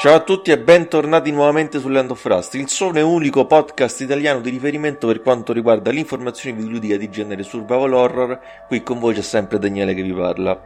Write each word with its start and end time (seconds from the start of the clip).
Ciao 0.00 0.14
a 0.14 0.20
tutti 0.20 0.50
e 0.50 0.58
bentornati 0.58 1.30
nuovamente 1.30 1.78
su 1.78 1.90
Land 1.90 2.12
of 2.12 2.24
Rust, 2.24 2.54
il 2.54 2.70
solo 2.70 2.98
e 2.98 3.02
unico 3.02 3.44
podcast 3.44 4.00
italiano 4.00 4.40
di 4.40 4.48
riferimento 4.48 5.06
per 5.06 5.20
quanto 5.20 5.52
riguarda 5.52 5.90
l'informazione 5.90 6.56
videoludica 6.56 6.96
di 6.96 7.10
genere 7.10 7.42
survival 7.42 7.92
horror. 7.92 8.40
Qui 8.66 8.82
con 8.82 8.98
voi 8.98 9.12
c'è 9.12 9.20
sempre 9.20 9.58
Daniele 9.58 9.92
che 9.92 10.00
vi 10.00 10.14
parla. 10.14 10.58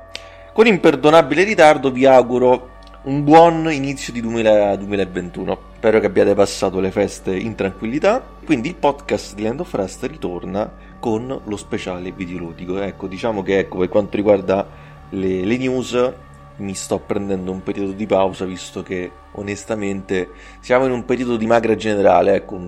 Con 0.53 0.69
imperdonabile 0.69 1.43
ritardo 1.43 1.91
vi 1.91 2.07
auguro 2.07 2.75
un 3.07 3.25
buon 3.25 3.73
inizio 3.73 4.13
di 4.13 4.21
2000, 4.21 4.77
2021. 4.77 5.59
Spero 5.79 5.99
che 5.99 6.07
abbiate 6.07 6.35
passato 6.35 6.79
le 6.79 6.93
feste 6.93 7.37
in 7.37 7.57
tranquillità. 7.57 8.25
Quindi 8.45 8.69
il 8.69 8.77
podcast 8.77 9.35
di 9.35 9.43
Land 9.43 9.59
of 9.59 9.75
Rust 9.75 10.05
ritorna 10.05 10.73
con 11.01 11.41
lo 11.45 11.57
speciale 11.57 12.13
videoludico. 12.13 12.81
Ecco, 12.81 13.09
diciamo 13.09 13.43
che 13.43 13.59
ecco, 13.59 13.79
per 13.79 13.89
quanto 13.89 14.15
riguarda 14.15 14.65
le, 15.09 15.45
le 15.45 15.57
news 15.57 16.13
mi 16.57 16.75
sto 16.75 16.99
prendendo 17.01 17.51
un 17.51 17.63
periodo 17.63 17.93
di 17.93 18.07
pausa 18.07 18.45
visto 18.45 18.83
che 18.83 19.11
onestamente 19.33 20.31
siamo 20.61 20.87
in 20.87 20.93
un 20.93 21.05
periodo 21.05 21.37
di 21.37 21.47
magra 21.47 21.75
generale, 21.75 22.35
ecco, 22.35 22.61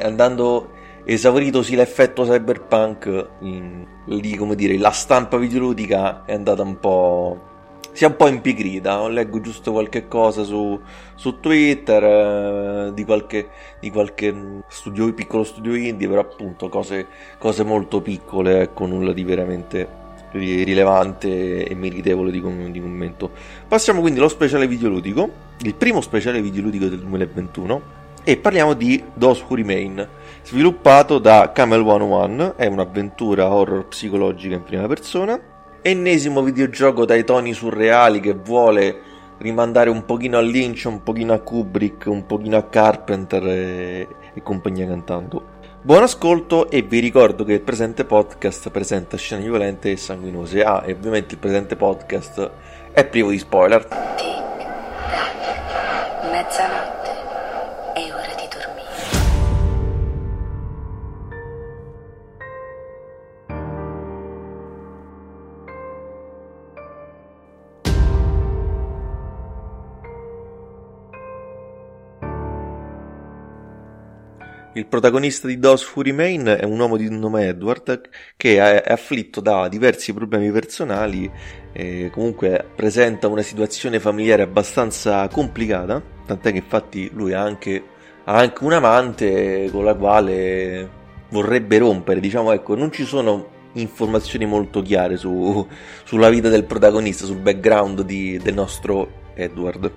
andando 0.00 0.70
esauritosi 1.04 1.76
l'effetto 1.76 2.24
cyberpunk, 2.24 3.28
in, 3.40 3.86
lì 4.06 4.34
come 4.36 4.54
dire, 4.54 4.76
la 4.78 4.90
stampa 4.90 5.36
videoludica 5.36 6.24
è 6.24 6.34
andata 6.34 6.62
un 6.62 6.78
po' 6.78 7.54
si 7.92 8.04
è 8.04 8.08
un 8.08 8.16
po' 8.16 8.28
impigrita. 8.28 9.08
Leggo 9.08 9.40
giusto 9.40 9.72
qualche 9.72 10.06
cosa 10.06 10.42
su, 10.44 10.78
su 11.14 11.40
Twitter 11.40 12.04
eh, 12.04 12.92
di, 12.92 13.04
qualche, 13.06 13.48
di 13.80 13.90
qualche 13.90 14.62
studio, 14.68 15.14
piccolo 15.14 15.44
studio 15.44 15.74
indie, 15.74 16.06
però 16.06 16.20
appunto 16.20 16.68
cose, 16.68 17.06
cose 17.38 17.64
molto 17.64 18.02
piccole, 18.02 18.60
ecco, 18.60 18.84
nulla 18.84 19.14
di 19.14 19.24
veramente 19.24 20.04
rilevante 20.36 21.66
e 21.66 21.74
meritevole 21.74 22.30
di, 22.30 22.40
com- 22.40 22.70
di 22.70 22.80
commento. 22.80 23.30
Passiamo 23.66 24.00
quindi 24.00 24.18
allo 24.18 24.28
speciale 24.28 24.66
videoludico, 24.66 25.30
il 25.62 25.74
primo 25.74 26.00
speciale 26.00 26.40
videoludico 26.42 26.86
del 26.86 27.00
2021 27.00 27.82
e 28.24 28.36
parliamo 28.36 28.74
di 28.74 29.02
Those 29.16 29.44
Who 29.46 29.56
Remain, 29.56 30.08
sviluppato 30.42 31.18
da 31.18 31.52
Camel 31.52 31.84
101, 31.84 32.56
è 32.56 32.66
un'avventura 32.66 33.52
horror 33.52 33.86
psicologica 33.86 34.56
in 34.56 34.64
prima 34.64 34.86
persona, 34.88 35.40
ennesimo 35.80 36.42
videogioco 36.42 37.04
dai 37.04 37.24
toni 37.24 37.52
surreali 37.52 38.18
che 38.18 38.34
vuole 38.34 39.00
rimandare 39.38 39.90
un 39.90 40.04
pochino 40.04 40.38
a 40.38 40.40
Lynch, 40.40 40.84
un 40.86 41.02
pochino 41.02 41.32
a 41.32 41.38
Kubrick, 41.38 42.06
un 42.06 42.26
pochino 42.26 42.56
a 42.56 42.64
Carpenter 42.64 43.46
e, 43.46 44.08
e 44.34 44.42
compagnia 44.42 44.86
cantando. 44.86 45.54
Buon 45.86 46.02
ascolto 46.02 46.68
e 46.68 46.82
vi 46.82 46.98
ricordo 46.98 47.44
che 47.44 47.52
il 47.52 47.60
presente 47.60 48.04
podcast 48.04 48.70
presenta 48.70 49.16
scene 49.16 49.44
violente 49.44 49.92
e 49.92 49.96
sanguinose. 49.96 50.64
Ah, 50.64 50.82
e 50.84 50.90
ovviamente 50.90 51.34
il 51.34 51.38
presente 51.38 51.76
podcast 51.76 52.50
è 52.90 53.06
privo 53.06 53.30
di 53.30 53.38
spoiler. 53.38 54.55
Il 74.76 74.84
protagonista 74.84 75.46
di 75.46 75.58
Those 75.58 75.86
Who 75.94 76.02
Remain 76.02 76.44
è 76.44 76.62
un 76.62 76.78
uomo 76.78 76.98
di 76.98 77.08
nome 77.08 77.48
Edward 77.48 78.10
che 78.36 78.58
è 78.58 78.92
afflitto 78.92 79.40
da 79.40 79.68
diversi 79.68 80.12
problemi 80.12 80.50
personali 80.50 81.30
e 81.72 82.10
comunque 82.12 82.62
presenta 82.76 83.26
una 83.26 83.40
situazione 83.40 84.00
familiare 84.00 84.42
abbastanza 84.42 85.26
complicata, 85.28 86.02
tant'è 86.26 86.50
che 86.50 86.58
infatti 86.58 87.08
lui 87.14 87.32
ha 87.32 87.40
anche, 87.40 87.82
ha 88.24 88.34
anche 88.34 88.64
un 88.64 88.74
amante 88.74 89.70
con 89.72 89.82
la 89.82 89.94
quale 89.94 90.90
vorrebbe 91.30 91.78
rompere, 91.78 92.20
diciamo 92.20 92.52
ecco, 92.52 92.74
non 92.74 92.92
ci 92.92 93.06
sono 93.06 93.48
informazioni 93.72 94.44
molto 94.44 94.82
chiare 94.82 95.16
su, 95.16 95.66
sulla 96.04 96.28
vita 96.28 96.50
del 96.50 96.64
protagonista, 96.64 97.24
sul 97.24 97.38
background 97.38 98.02
di, 98.02 98.36
del 98.36 98.52
nostro 98.52 99.30
Edward. 99.32 99.90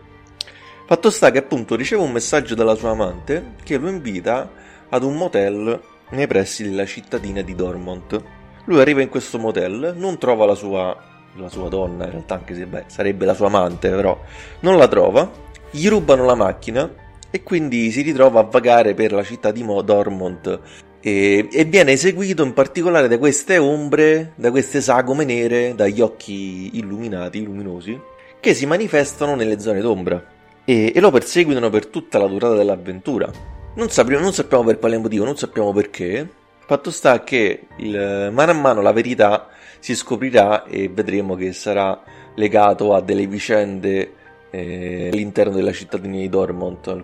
Fatto 0.86 1.10
sta 1.10 1.32
che 1.32 1.40
appunto 1.40 1.76
riceve 1.76 2.02
un 2.02 2.14
messaggio 2.14 2.56
dalla 2.56 2.76
sua 2.76 2.92
amante 2.92 3.56
che 3.62 3.78
lo 3.78 3.90
invita 3.90 4.68
ad 4.90 5.04
un 5.04 5.16
motel 5.16 5.80
nei 6.12 6.28
pressi 6.28 6.64
della 6.64 6.86
cittadina 6.86 7.42
di 7.42 7.56
Dormont. 7.56 8.22
Lui 8.66 8.80
arriva 8.80 9.02
in 9.02 9.10
questo 9.10 9.40
motel, 9.40 9.94
non 9.98 10.18
trova 10.18 10.46
la 10.46 10.56
sua, 10.56 10.96
la 11.36 11.50
sua 11.50 11.70
donna, 11.70 12.06
in 12.06 12.12
realtà 12.12 12.36
anche 12.36 12.56
se 12.56 12.66
beh, 12.66 12.86
sarebbe 12.88 13.26
la 13.26 13.34
sua 13.34 13.48
amante, 13.48 13.90
però 13.90 14.20
non 14.62 14.78
la 14.78 14.88
trova, 14.88 15.30
gli 15.72 15.88
rubano 15.88 16.26
la 16.26 16.36
macchina 16.36 16.92
e 17.32 17.44
quindi 17.44 17.92
si 17.92 18.02
ritrova 18.02 18.42
a 18.42 18.44
vagare 18.44 18.94
per 18.94 19.12
la 19.12 19.24
città 19.24 19.52
di 19.52 19.64
Dormont 19.84 20.60
e, 21.02 21.48
e, 21.52 21.64
viene 21.66 21.94
eseguito 21.94 22.44
in 22.44 22.54
particolare 22.54 23.08
da 23.08 23.18
queste 23.18 23.58
ombre, 23.58 24.34
da 24.36 24.52
queste 24.52 24.82
sagome 24.82 25.24
nere, 25.24 25.74
dagli 25.76 26.02
occhi 26.02 26.78
illuminati, 26.78 27.44
luminosi, 27.44 28.00
che 28.40 28.54
si 28.54 28.66
manifestano 28.66 29.36
nelle 29.36 29.60
zone 29.60 29.80
d'ombra 29.80 30.24
e, 30.66 30.92
e 30.94 31.00
lo 31.00 31.12
perseguitano 31.12 31.70
per 31.70 31.88
tutta 31.88 32.18
la 32.18 32.28
durata 32.28 32.56
dell'avventura. 32.56 33.59
Non 33.76 33.90
sappiamo, 33.90 34.24
non 34.24 34.34
sappiamo 34.34 34.64
per 34.64 34.80
quale 34.80 34.98
motivo, 34.98 35.26
non 35.26 35.38
sappiamo 35.38 35.72
perché. 35.72 36.28
Fatto 36.66 36.92
sta 36.92 37.24
che 37.24 37.68
il, 37.78 38.30
mano 38.32 38.52
a 38.52 38.54
mano 38.54 38.82
la 38.82 38.92
verità 38.92 39.48
si 39.80 39.96
scoprirà 39.96 40.66
e 40.66 40.90
vedremo 40.90 41.36
che 41.36 41.54
sarà 41.54 42.02
legato 42.36 42.94
a 42.94 43.02
delle 43.02 43.26
vicende 43.28 44.14
eh, 44.52 45.10
all'interno 45.12 45.54
della 45.54 45.72
cittadina 45.72 46.18
di 46.18 46.30
Dormont, 46.30 47.04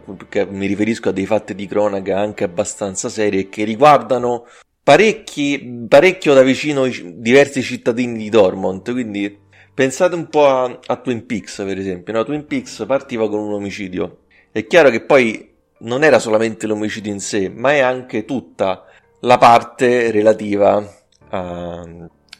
mi 0.50 0.66
riferisco 0.66 1.10
a 1.10 1.12
dei 1.12 1.26
fatti 1.26 1.56
di 1.56 1.68
cronaca 1.68 2.20
anche 2.20 2.44
abbastanza 2.44 3.10
seri 3.10 3.50
che 3.50 3.64
riguardano 3.64 4.46
parecchi, 4.84 5.86
parecchio 5.88 6.34
da 6.34 6.42
vicino 6.42 6.88
diversi 6.88 7.62
cittadini 7.62 8.18
di 8.18 8.30
Dormont, 8.30 8.92
quindi 8.92 9.40
pensate 9.74 10.16
un 10.16 10.28
po' 10.28 10.48
a, 10.48 10.80
a 10.86 10.96
Twin 10.98 11.26
Peaks 11.26 11.58
per 11.58 11.78
esempio, 11.78 12.14
no? 12.14 12.24
Twin 12.24 12.46
Peaks 12.46 12.84
partiva 12.88 13.30
con 13.30 13.40
un 13.40 13.54
omicidio, 13.54 14.20
è 14.52 14.66
chiaro 14.66 14.90
che 14.90 15.02
poi 15.02 15.54
non 15.86 16.04
era 16.04 16.20
solamente 16.20 16.68
l'omicidio 16.68 17.12
in 17.12 17.20
sé, 17.20 17.50
ma 17.50 17.72
è 17.72 17.80
anche 17.80 18.26
tutta 18.26 18.86
la 19.22 19.38
parte 19.38 20.12
relativa 20.12 20.84
a, 21.30 21.80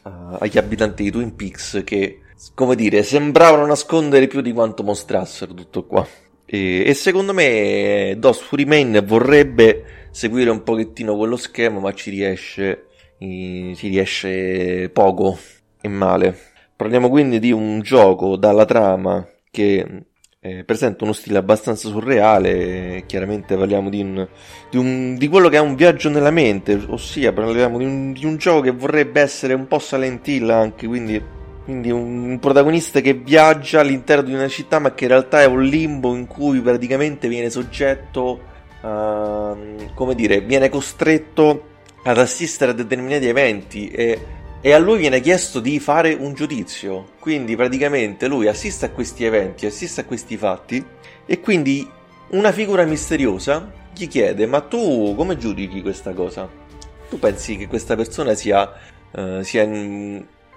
a, 0.02 0.36
agli 0.38 0.58
abitanti 0.58 1.04
di 1.04 1.10
Twin 1.10 1.34
Peaks 1.34 1.82
che, 1.84 2.20
come 2.54 2.74
dire, 2.74 3.02
sembravano 3.02 3.66
nascondere 3.66 4.26
più 4.26 4.40
di 4.40 4.52
quanto 4.52 4.82
mostrassero 4.82 5.54
tutto 5.54 5.84
qua. 5.86 6.06
E, 6.44 6.84
e 6.86 6.94
secondo 6.94 7.32
me 7.32 8.14
DOS 8.18 8.40
Fury 8.40 8.64
Main 8.64 9.02
vorrebbe 9.04 10.08
seguire 10.10 10.50
un 10.50 10.62
pochettino 10.62 11.16
quello 11.16 11.36
schema, 11.36 11.78
ma 11.78 11.92
ci 11.92 12.10
riesce, 12.10 12.86
ci 13.18 13.88
riesce 13.88 14.90
poco 14.92 15.38
e 15.80 15.88
male. 15.88 16.36
Parliamo 16.74 17.08
quindi 17.08 17.38
di 17.38 17.52
un 17.52 17.80
gioco 17.80 18.36
dalla 18.36 18.64
trama 18.64 19.26
che 19.50 20.04
eh, 20.46 20.64
presenta 20.64 21.02
uno 21.04 21.12
stile 21.12 21.38
abbastanza 21.38 21.88
surreale, 21.88 23.02
chiaramente 23.06 23.56
parliamo 23.56 23.90
di, 23.90 24.00
un, 24.00 24.28
di, 24.70 24.76
un, 24.76 25.16
di, 25.16 25.28
quello 25.28 25.48
che 25.48 25.56
è 25.56 25.60
un 25.60 25.74
viaggio 25.74 26.08
nella 26.08 26.30
mente, 26.30 26.80
ossia 26.88 27.32
parliamo 27.32 27.78
di 27.78 27.84
un, 27.84 28.12
di 28.12 28.24
un 28.24 28.36
gioco 28.36 28.60
che 28.60 28.70
vorrebbe 28.70 29.20
essere 29.20 29.54
un 29.54 29.66
po' 29.66 29.80
Silent 29.80 30.26
Hill 30.28 30.48
anche, 30.50 30.86
quindi, 30.86 31.20
quindi 31.64 31.90
un, 31.90 32.38
protagonista 32.40 33.00
che 33.00 33.14
viaggia 33.14 33.80
all'interno 33.80 34.22
di 34.22 34.34
una 34.34 34.48
città 34.48 34.78
ma 34.78 34.94
che 34.94 35.04
in 35.04 35.10
realtà 35.10 35.42
è 35.42 35.46
un 35.46 35.62
limbo 35.62 36.14
in 36.14 36.26
cui 36.26 36.60
praticamente 36.60 37.26
viene 37.26 37.50
soggetto, 37.50 38.40
a, 38.82 39.56
come 39.94 40.14
dire, 40.14 40.40
viene 40.42 40.68
costretto 40.68 41.74
ad 42.04 42.18
assistere 42.18 42.70
a 42.70 42.74
determinati 42.74 43.26
eventi 43.26 43.88
e 43.88 44.20
e 44.66 44.72
a 44.72 44.78
lui 44.78 44.98
viene 44.98 45.20
chiesto 45.20 45.60
di 45.60 45.78
fare 45.78 46.12
un 46.12 46.34
giudizio. 46.34 47.10
Quindi 47.20 47.54
praticamente 47.54 48.26
lui 48.26 48.48
assiste 48.48 48.86
a 48.86 48.90
questi 48.90 49.24
eventi, 49.24 49.64
assiste 49.64 50.00
a 50.00 50.04
questi 50.04 50.36
fatti 50.36 50.84
e 51.24 51.38
quindi 51.38 51.88
una 52.30 52.50
figura 52.50 52.84
misteriosa 52.84 53.70
gli 53.94 54.08
chiede 54.08 54.44
ma 54.46 54.60
tu 54.62 55.14
come 55.16 55.36
giudichi 55.38 55.82
questa 55.82 56.12
cosa? 56.14 56.50
Tu 57.08 57.16
pensi 57.16 57.56
che 57.56 57.68
questa 57.68 57.94
persona 57.94 58.34
sia, 58.34 58.68
uh, 59.12 59.40
sia 59.42 59.68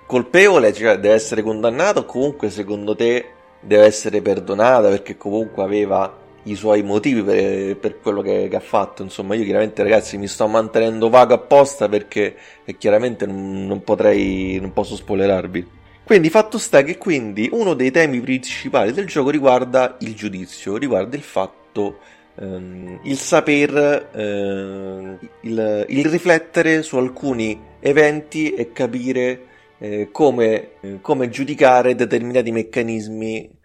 colpevole, 0.07 0.73
cioè 0.73 0.97
deve 0.97 1.13
essere 1.13 1.43
condannata 1.43 1.99
o 1.99 2.05
comunque 2.05 2.49
secondo 2.49 2.95
te 2.95 3.29
deve 3.59 3.85
essere 3.85 4.23
perdonata 4.23 4.89
perché 4.89 5.17
comunque 5.17 5.61
aveva 5.61 6.11
i 6.51 6.55
suoi 6.55 6.83
motivi 6.83 7.23
per, 7.23 7.77
per 7.77 7.99
quello 7.99 8.21
che, 8.21 8.47
che, 8.49 8.55
ha 8.55 8.61
fatto. 8.61 9.03
Insomma, 9.03 9.35
io 9.35 9.43
chiaramente, 9.43 9.83
ragazzi, 9.83 10.17
mi 10.17 10.27
sto 10.27 10.47
mantenendo 10.47 11.09
vago 11.09 11.33
apposta 11.33 11.87
perché 11.87 12.35
e 12.65 12.77
chiaramente 12.77 13.25
non, 13.25 13.65
non 13.65 13.83
potrei, 13.83 14.59
non 14.59 14.73
posso 14.73 14.95
spoilerarvi. 14.95 15.77
Quindi, 16.03 16.29
fatto 16.29 16.57
sta 16.57 16.81
che 16.81 16.97
quindi 16.97 17.49
uno 17.51 17.73
dei 17.73 17.91
temi 17.91 18.19
principali 18.19 18.91
del 18.91 19.05
gioco 19.05 19.29
riguarda 19.29 19.97
il 19.99 20.15
giudizio, 20.15 20.75
riguarda 20.77 21.15
il 21.15 21.21
fatto, 21.21 21.99
ehm, 22.39 23.01
il 23.03 23.17
saper, 23.17 24.09
ehm, 24.13 25.19
il, 25.41 25.85
il, 25.87 26.05
riflettere 26.05 26.81
su 26.81 26.97
alcuni 26.97 27.59
eventi 27.79 28.53
e 28.55 28.71
capire 28.71 29.45
eh, 29.77 30.09
come, 30.11 30.69
eh, 30.81 30.97
come 30.99 31.29
giudicare 31.29 31.93
determinati 31.93 32.51
meccanismi 32.51 33.57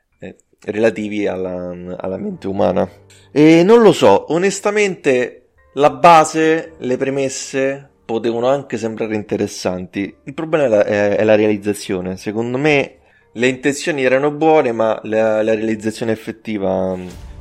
relativi 0.65 1.27
alla, 1.27 1.75
alla 1.97 2.17
mente 2.17 2.47
umana. 2.47 2.89
E 3.31 3.63
non 3.63 3.83
lo 3.83 3.93
so, 3.93 4.33
onestamente 4.33 5.47
la 5.75 5.91
base, 5.91 6.75
le 6.79 6.97
premesse 6.97 7.89
potevano 8.05 8.49
anche 8.49 8.77
sembrare 8.77 9.15
interessanti. 9.15 10.15
Il 10.25 10.35
problema 10.35 10.65
è 10.65 10.69
la, 10.69 10.85
è, 10.85 11.17
è 11.17 11.25
la 11.25 11.35
realizzazione. 11.35 12.17
Secondo 12.17 12.59
me 12.59 12.99
le 13.33 13.49
intenzioni 13.49 14.05
erano 14.05 14.31
buone, 14.31 14.73
ma 14.73 15.01
la, 15.05 15.43
la 15.43 15.55
realizzazione 15.55 16.13
effettiva 16.13 16.97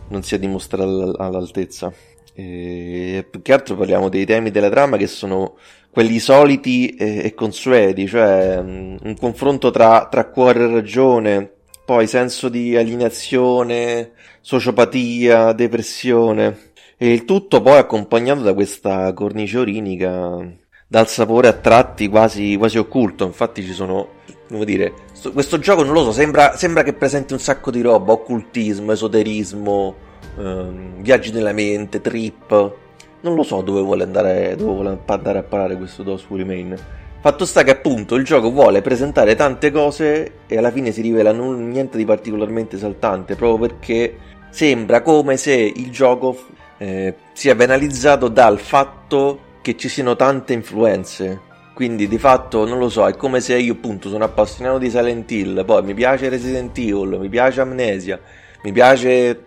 non 0.08 0.24
si 0.24 0.36
è 0.36 0.40
dimostrata 0.40 0.84
all'altezza. 0.84 1.94
E 2.36 3.28
più 3.30 3.44
che 3.44 3.54
altro 3.54 3.75
parliamo 3.75 4.10
dei 4.10 4.25
temi 4.25 4.50
della 4.50 4.70
trama 4.70 4.98
che 4.98 5.06
sono 5.06 5.58
quelli 5.92 6.18
soliti 6.18 6.96
e, 6.96 7.22
e 7.25 7.34
consueti, 7.36 8.08
cioè 8.08 8.58
un 8.58 9.16
confronto 9.20 9.70
tra, 9.70 10.08
tra 10.10 10.28
cuore 10.30 10.64
e 10.64 10.72
ragione, 10.72 11.52
poi 11.85 12.07
senso 12.07 12.50
di 12.50 12.75
alienazione, 12.75 14.12
sociopatia, 14.41 15.51
depressione 15.53 16.71
e 16.97 17.12
il 17.12 17.25
tutto 17.25 17.62
poi 17.62 17.77
accompagnato 17.77 18.41
da 18.41 18.53
questa 18.53 19.12
cornice 19.13 19.57
orinica 19.57 20.62
dal 20.88 21.07
sapore 21.07 21.47
a 21.47 21.53
tratti 21.53 22.07
quasi, 22.07 22.56
quasi 22.56 22.77
occulto. 22.77 23.25
Infatti 23.25 23.63
ci 23.63 23.74
sono, 23.74 24.09
come 24.47 24.63
dire, 24.63 24.94
questo 25.33 25.57
gioco 25.57 25.83
non 25.83 25.94
lo 25.94 26.03
so, 26.03 26.12
sembra, 26.12 26.56
sembra 26.56 26.83
che 26.83 26.94
presenti 26.94 27.33
un 27.33 27.39
sacco 27.39 27.71
di 27.71 27.81
roba, 27.81 28.13
occultismo, 28.13 28.91
esoterismo, 28.91 29.95
ehm, 30.38 31.01
viaggi 31.01 31.31
nella 31.31 31.51
mente, 31.51 32.00
trip. 32.00 32.75
Non 33.21 33.36
lo 33.36 33.44
so 33.44 33.62
dove 33.62 33.81
vuole 33.81 34.03
andare, 34.03 34.56
dove 34.56 34.71
vuole 34.71 35.00
andare 35.07 35.39
a 35.39 35.44
parare 35.44 35.77
questo 35.77 36.03
DOS 36.03 36.25
Remain. 36.29 36.77
Fatto 37.24 37.46
sta 37.46 37.64
che 37.64 37.72
appunto 37.72 38.16
il 38.16 38.25
gioco 38.25 38.52
vuole 38.52 38.81
presentare 38.81 39.34
tante 39.36 39.72
cose 39.72 40.40
e 40.46 40.58
alla 40.58 40.72
fine 40.72 40.92
si 40.92 41.00
rivela 41.00 41.31
non, 41.31 41.70
niente 41.70 41.96
di 41.96 42.04
particolarmente 42.04 42.75
esaltante, 42.75 43.38
proprio 43.38 43.70
perché 43.70 44.18
sembra 44.50 45.02
come 45.02 45.38
se 45.38 45.54
il 45.54 45.90
gioco 45.90 46.38
eh, 46.80 47.16
sia 47.31 47.56
penalizzato 47.56 48.28
dal 48.28 48.60
fatto 48.60 49.40
che 49.62 49.78
ci 49.78 49.88
siano 49.88 50.18
tante 50.18 50.52
influenze. 50.52 51.40
Quindi 51.74 52.10
di 52.10 52.18
fatto 52.18 52.68
non 52.68 52.78
lo 52.78 52.90
so, 52.90 53.08
è 53.08 53.16
come 53.16 53.40
se 53.40 53.58
io 53.58 53.72
appunto 53.72 54.10
sono 54.10 54.25
appassionato 54.25 54.78
di 54.78 54.90
Silent 54.90 55.31
Hill, 55.31 55.64
poi 55.64 55.81
mi 55.81 55.94
piace 55.94 56.28
Resident 56.28 56.78
Evil, 56.78 57.20
mi 57.22 57.30
piace 57.30 57.62
Amnesia, 57.62 58.20
mi 58.64 58.74
piace 58.74 59.46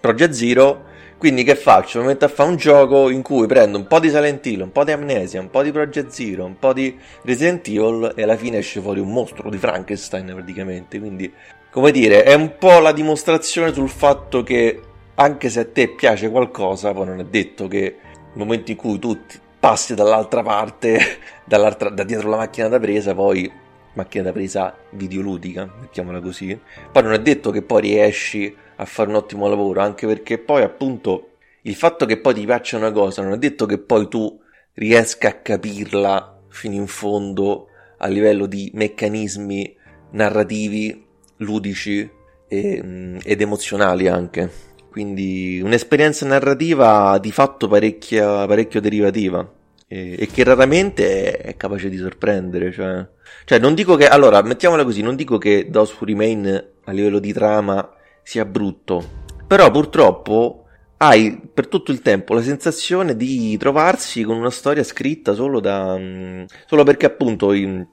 Project 0.00 0.32
Zero 0.32 0.84
quindi 1.24 1.42
che 1.42 1.56
faccio? 1.56 2.00
Mi 2.00 2.08
metto 2.08 2.26
a 2.26 2.28
fare 2.28 2.50
un 2.50 2.56
gioco 2.56 3.08
in 3.08 3.22
cui 3.22 3.46
prendo 3.46 3.78
un 3.78 3.86
po' 3.86 3.98
di 3.98 4.10
Silent 4.10 4.44
Hill, 4.44 4.60
un 4.60 4.72
po' 4.72 4.84
di 4.84 4.92
Amnesia, 4.92 5.40
un 5.40 5.48
po' 5.48 5.62
di 5.62 5.72
Project 5.72 6.10
Zero, 6.10 6.44
un 6.44 6.58
po' 6.58 6.74
di 6.74 6.98
Resident 7.22 7.66
Evil 7.66 8.12
e 8.14 8.24
alla 8.24 8.36
fine 8.36 8.58
esce 8.58 8.82
fuori 8.82 9.00
un 9.00 9.10
mostro 9.10 9.48
di 9.48 9.56
Frankenstein 9.56 10.30
praticamente. 10.34 10.98
Quindi, 10.98 11.32
come 11.70 11.92
dire, 11.92 12.24
è 12.24 12.34
un 12.34 12.58
po' 12.58 12.78
la 12.78 12.92
dimostrazione 12.92 13.72
sul 13.72 13.88
fatto 13.88 14.42
che 14.42 14.82
anche 15.14 15.48
se 15.48 15.60
a 15.60 15.64
te 15.64 15.88
piace 15.88 16.28
qualcosa, 16.28 16.92
poi 16.92 17.06
non 17.06 17.20
è 17.20 17.24
detto 17.24 17.68
che 17.68 17.96
nel 18.12 18.44
momento 18.44 18.72
in 18.72 18.76
cui 18.76 18.98
tu 18.98 19.18
passi 19.58 19.94
dall'altra 19.94 20.42
parte, 20.42 20.98
dall'altra, 21.42 21.88
da 21.88 22.04
dietro 22.04 22.28
la 22.28 22.36
macchina 22.36 22.68
da 22.68 22.78
presa, 22.78 23.14
poi 23.14 23.50
macchina 23.94 24.24
da 24.24 24.32
presa 24.32 24.76
videoludica, 24.90 25.72
mettiamola 25.80 26.20
così, 26.20 26.60
poi 26.92 27.02
non 27.02 27.14
è 27.14 27.20
detto 27.20 27.50
che 27.50 27.62
poi 27.62 27.80
riesci 27.80 28.54
a 28.76 28.84
fare 28.84 29.08
un 29.08 29.16
ottimo 29.16 29.48
lavoro, 29.48 29.80
anche 29.80 30.06
perché 30.06 30.38
poi 30.38 30.62
appunto 30.62 31.30
il 31.62 31.74
fatto 31.74 32.06
che 32.06 32.18
poi 32.18 32.34
ti 32.34 32.44
piaccia 32.44 32.76
una 32.76 32.92
cosa 32.92 33.22
non 33.22 33.32
è 33.32 33.38
detto 33.38 33.66
che 33.66 33.78
poi 33.78 34.08
tu 34.08 34.40
riesca 34.74 35.28
a 35.28 35.34
capirla 35.34 36.40
fino 36.48 36.74
in 36.74 36.86
fondo 36.86 37.68
a 37.98 38.06
livello 38.08 38.46
di 38.46 38.70
meccanismi 38.74 39.76
narrativi, 40.10 41.04
ludici 41.38 42.08
e, 42.48 42.80
mm, 42.82 43.18
ed 43.22 43.40
emozionali 43.40 44.08
anche. 44.08 44.50
Quindi 44.90 45.60
un'esperienza 45.62 46.24
narrativa 46.26 47.18
di 47.18 47.32
fatto 47.32 47.66
parecchio 47.66 48.80
derivativa 48.80 49.48
e, 49.88 50.16
e, 50.18 50.26
che 50.26 50.44
raramente 50.44 51.36
è, 51.36 51.56
capace 51.56 51.88
di 51.88 51.96
sorprendere. 51.96 52.70
Cioè, 52.70 53.06
cioè, 53.44 53.58
non 53.58 53.74
dico 53.74 53.96
che, 53.96 54.06
allora, 54.06 54.40
mettiamola 54.42 54.84
così, 54.84 55.02
non 55.02 55.16
dico 55.16 55.38
che 55.38 55.68
Who 55.72 55.88
Remain 56.00 56.64
a 56.84 56.92
livello 56.92 57.18
di 57.18 57.32
trama 57.32 57.88
sia 58.24 58.44
brutto. 58.44 59.22
Però 59.46 59.70
purtroppo 59.70 60.64
hai 60.96 61.40
per 61.52 61.68
tutto 61.68 61.92
il 61.92 62.00
tempo 62.00 62.34
la 62.34 62.42
sensazione 62.42 63.14
di 63.14 63.56
trovarsi 63.58 64.22
con 64.22 64.36
una 64.36 64.50
storia 64.50 64.82
scritta 64.82 65.34
solo 65.34 65.60
da 65.60 65.96
mm, 65.96 66.44
solo 66.66 66.82
perché 66.82 67.06
appunto 67.06 67.52
i, 67.52 67.86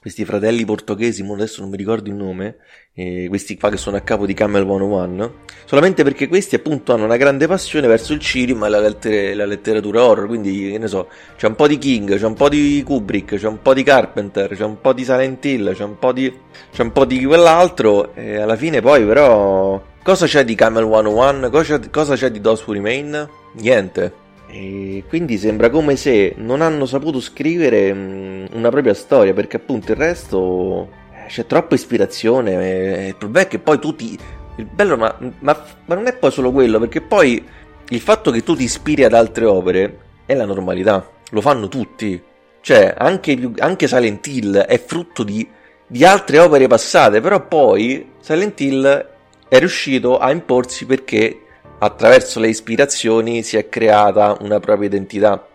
questi 0.00 0.24
fratelli 0.24 0.64
portoghesi, 0.64 1.22
adesso 1.22 1.60
non 1.60 1.70
mi 1.70 1.76
ricordo 1.76 2.08
il 2.08 2.14
nome, 2.14 2.56
eh, 2.94 3.26
questi 3.28 3.56
qua 3.56 3.70
che 3.70 3.76
sono 3.76 3.96
a 3.96 4.00
capo 4.00 4.26
di 4.26 4.34
Camel 4.34 4.64
101, 4.64 5.34
solamente 5.64 6.02
perché 6.04 6.28
questi 6.28 6.54
appunto 6.54 6.92
hanno 6.92 7.04
una 7.04 7.16
grande 7.16 7.46
passione 7.46 7.86
verso 7.86 8.12
il 8.12 8.20
cinema 8.20 8.66
e 8.66 8.70
la, 8.70 8.80
letter- 8.80 9.34
la 9.34 9.44
letteratura 9.44 10.04
horror, 10.04 10.26
quindi 10.26 10.70
che 10.72 10.78
ne 10.78 10.86
so, 10.86 11.08
c'è 11.36 11.46
un 11.46 11.54
po' 11.54 11.66
di 11.66 11.78
King, 11.78 12.16
c'è 12.16 12.26
un 12.26 12.34
po' 12.34 12.48
di 12.48 12.82
Kubrick, 12.84 13.36
c'è 13.36 13.48
un 13.48 13.60
po' 13.60 13.74
di 13.74 13.82
Carpenter, 13.82 14.54
c'è 14.54 14.64
un 14.64 14.80
po' 14.80 14.92
di 14.92 15.04
Silent 15.04 15.44
Hill, 15.44 15.74
c'è 15.74 15.84
un 15.84 15.98
po' 15.98 16.12
di, 16.12 16.32
c'è 16.72 16.82
un 16.82 16.92
po' 16.92 17.04
di 17.04 17.24
quell'altro 17.24 18.14
e 18.14 18.36
alla 18.36 18.56
fine 18.56 18.80
poi 18.80 19.04
però 19.04 19.82
cosa 20.02 20.26
c'è 20.26 20.44
di 20.44 20.54
Camel 20.54 20.84
101? 20.84 21.50
Cosa, 21.90 22.14
c'è 22.14 22.30
di 22.30 22.40
Those 22.40 22.62
Who 22.66 22.72
Remain? 22.72 23.28
Niente. 23.54 24.26
E 24.50 25.04
quindi 25.08 25.36
sembra 25.36 25.68
come 25.68 25.96
se 25.96 26.34
non 26.38 26.62
hanno 26.62 26.86
saputo 26.86 27.20
scrivere 27.20 27.92
mm, 27.92 28.46
una 28.52 28.70
propria 28.70 28.94
storia, 28.94 29.34
perché 29.34 29.56
appunto 29.56 29.92
il 29.92 29.98
resto 29.98 30.88
eh, 31.12 31.26
c'è 31.28 31.46
troppa 31.46 31.74
ispirazione. 31.74 33.06
Il 33.08 33.16
problema 33.16 33.46
è 33.46 33.48
che 33.48 33.58
poi 33.58 33.78
tu 33.78 33.94
ti. 33.94 34.18
Il 34.56 34.64
bello, 34.64 34.96
ma, 34.96 35.14
ma, 35.40 35.64
ma 35.84 35.94
non 35.94 36.06
è 36.06 36.14
poi 36.14 36.30
solo 36.30 36.50
quello, 36.50 36.78
perché 36.78 37.00
poi 37.00 37.44
il 37.90 38.00
fatto 38.00 38.30
che 38.30 38.42
tu 38.42 38.56
ti 38.56 38.64
ispiri 38.64 39.04
ad 39.04 39.12
altre 39.12 39.44
opere 39.44 39.98
è 40.26 40.34
la 40.34 40.44
normalità, 40.44 41.08
lo 41.30 41.40
fanno 41.40 41.68
tutti. 41.68 42.20
Cioè, 42.60 42.94
anche, 42.98 43.50
anche 43.58 43.86
Silent 43.86 44.26
Hill 44.26 44.58
è 44.58 44.78
frutto 44.78 45.22
di, 45.22 45.46
di 45.86 46.04
altre 46.04 46.38
opere 46.38 46.66
passate, 46.66 47.20
però 47.20 47.46
poi 47.46 48.12
Silent 48.20 48.60
Hill 48.60 49.08
è 49.48 49.58
riuscito 49.58 50.18
a 50.18 50.30
imporsi 50.30 50.84
perché 50.84 51.42
attraverso 51.78 52.40
le 52.40 52.48
ispirazioni 52.48 53.42
si 53.42 53.56
è 53.56 53.68
creata 53.68 54.36
una 54.40 54.60
propria 54.60 54.86
identità. 54.88 55.46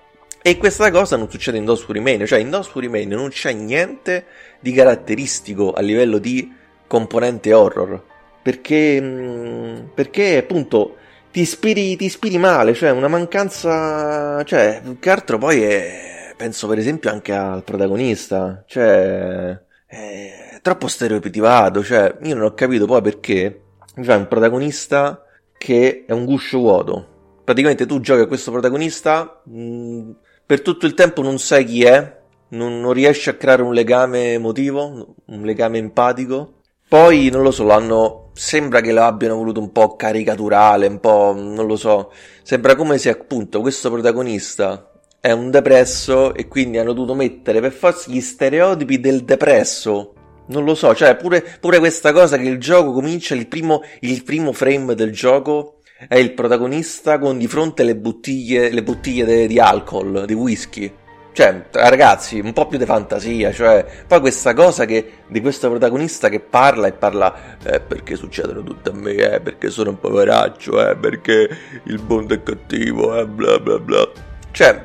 E 0.41 0.57
questa 0.57 0.91
cosa 0.91 1.15
non 1.15 1.29
succede 1.29 1.57
in 1.57 1.65
DOS 1.65 1.87
Remain, 1.87 2.25
cioè 2.25 2.39
in 2.39 2.49
DOS 2.49 2.73
Remain 2.73 3.07
non 3.09 3.29
c'è 3.29 3.53
niente 3.53 4.25
di 4.59 4.73
caratteristico 4.73 5.71
a 5.71 5.81
livello 5.81 6.17
di 6.17 6.53
componente 6.85 7.53
horror, 7.53 8.03
perché, 8.41 8.99
mm, 9.01 9.77
perché 9.93 10.37
appunto 10.37 10.97
ti 11.31 11.41
ispiri, 11.41 11.95
ti 11.95 12.05
ispiri 12.05 12.37
male, 12.37 12.73
cioè 12.73 12.91
una 12.91 13.07
mancanza, 13.07 14.43
cioè 14.43 14.81
più 14.83 14.99
che 14.99 15.09
altro 15.09 15.37
poi 15.37 15.63
è, 15.63 16.33
penso 16.35 16.67
per 16.67 16.77
esempio 16.77 17.09
anche 17.09 17.33
al 17.33 17.63
protagonista, 17.63 18.63
cioè 18.67 19.57
è 19.87 20.59
troppo 20.61 20.87
stereotipato, 20.87 21.83
cioè 21.83 22.17
io 22.21 22.35
non 22.35 22.45
ho 22.45 22.53
capito 22.53 22.85
poi 22.85 23.01
perché, 23.01 23.61
cioè 24.03 24.15
un 24.15 24.27
protagonista 24.27 25.22
che 25.63 26.03
è 26.05 26.11
un 26.11 26.25
guscio 26.25 26.57
vuoto. 26.57 27.07
Praticamente 27.45 27.85
tu 27.85 28.01
giochi 28.01 28.19
a 28.19 28.27
questo 28.27 28.51
protagonista, 28.51 29.41
mh, 29.45 29.61
mm, 29.61 30.11
per 30.45 30.61
tutto 30.61 30.85
il 30.85 30.93
tempo 30.93 31.21
non 31.21 31.39
sai 31.39 31.63
chi 31.63 31.85
è, 31.85 32.19
non, 32.49 32.81
non, 32.81 32.91
riesci 32.91 33.29
a 33.29 33.35
creare 33.35 33.61
un 33.61 33.73
legame 33.73 34.33
emotivo, 34.33 35.15
un 35.25 35.41
legame 35.43 35.77
empatico. 35.77 36.55
Poi, 36.89 37.29
non 37.29 37.43
lo 37.43 37.51
so, 37.51 37.63
l'hanno. 37.63 38.31
Sembra 38.33 38.81
che 38.81 38.91
l'abbiano 38.91 39.35
voluto 39.35 39.61
un 39.61 39.71
po' 39.71 39.95
caricaturale, 39.95 40.87
un 40.87 40.99
po'. 40.99 41.33
non 41.33 41.65
lo 41.65 41.77
so. 41.77 42.11
Sembra 42.41 42.75
come 42.75 42.97
se 42.97 43.09
appunto 43.09 43.61
questo 43.61 43.89
protagonista 43.89 44.91
è 45.21 45.31
un 45.31 45.49
depresso 45.49 46.33
e 46.33 46.49
quindi 46.49 46.77
hanno 46.77 46.91
dovuto 46.91 47.13
mettere 47.13 47.61
per 47.61 47.71
forza 47.71 48.11
gli 48.11 48.19
stereotipi 48.19 48.99
del 48.99 49.23
depresso 49.23 50.13
non 50.47 50.63
lo 50.65 50.75
so, 50.75 50.93
cioè 50.93 51.15
pure, 51.15 51.41
pure 51.59 51.79
questa 51.79 52.11
cosa 52.11 52.37
che 52.37 52.47
il 52.47 52.59
gioco 52.59 52.91
comincia, 52.91 53.35
il 53.35 53.47
primo, 53.47 53.81
il 54.01 54.23
primo 54.23 54.51
frame 54.51 54.95
del 54.95 55.11
gioco 55.11 55.79
è 56.07 56.17
il 56.17 56.33
protagonista 56.33 57.17
con 57.17 57.37
di 57.37 57.47
fronte 57.47 57.83
le 57.83 57.95
bottiglie, 57.95 58.71
le 58.71 58.83
bottiglie 58.83 59.25
de, 59.25 59.47
di 59.47 59.59
alcol, 59.59 60.25
di 60.25 60.33
whisky. 60.33 60.93
Cioè, 61.33 61.65
ragazzi, 61.71 62.39
un 62.39 62.53
po' 62.53 62.67
più 62.67 62.77
di 62.77 62.85
fantasia, 62.85 63.51
cioè, 63.51 63.83
poi 64.05 64.19
questa 64.19 64.53
cosa 64.53 64.85
che, 64.85 65.21
di 65.27 65.41
questo 65.41 65.67
protagonista 65.67 66.29
che 66.29 66.39
parla 66.39 66.85
e 66.85 66.91
parla, 66.91 67.57
eh, 67.63 67.79
perché 67.79 68.15
succedono 68.15 68.61
tutte 68.61 68.89
a 68.89 68.93
me, 68.93 69.13
eh, 69.13 69.39
perché 69.39 69.71
sono 69.71 69.89
un 69.89 69.99
poveraccio, 69.99 70.87
eh, 70.87 70.95
perché 70.95 71.49
il 71.85 72.03
mondo 72.07 72.35
è 72.35 72.43
cattivo, 72.43 73.17
eh, 73.17 73.25
bla 73.25 73.57
bla 73.57 73.79
bla. 73.79 74.07
Cioè, 74.51 74.79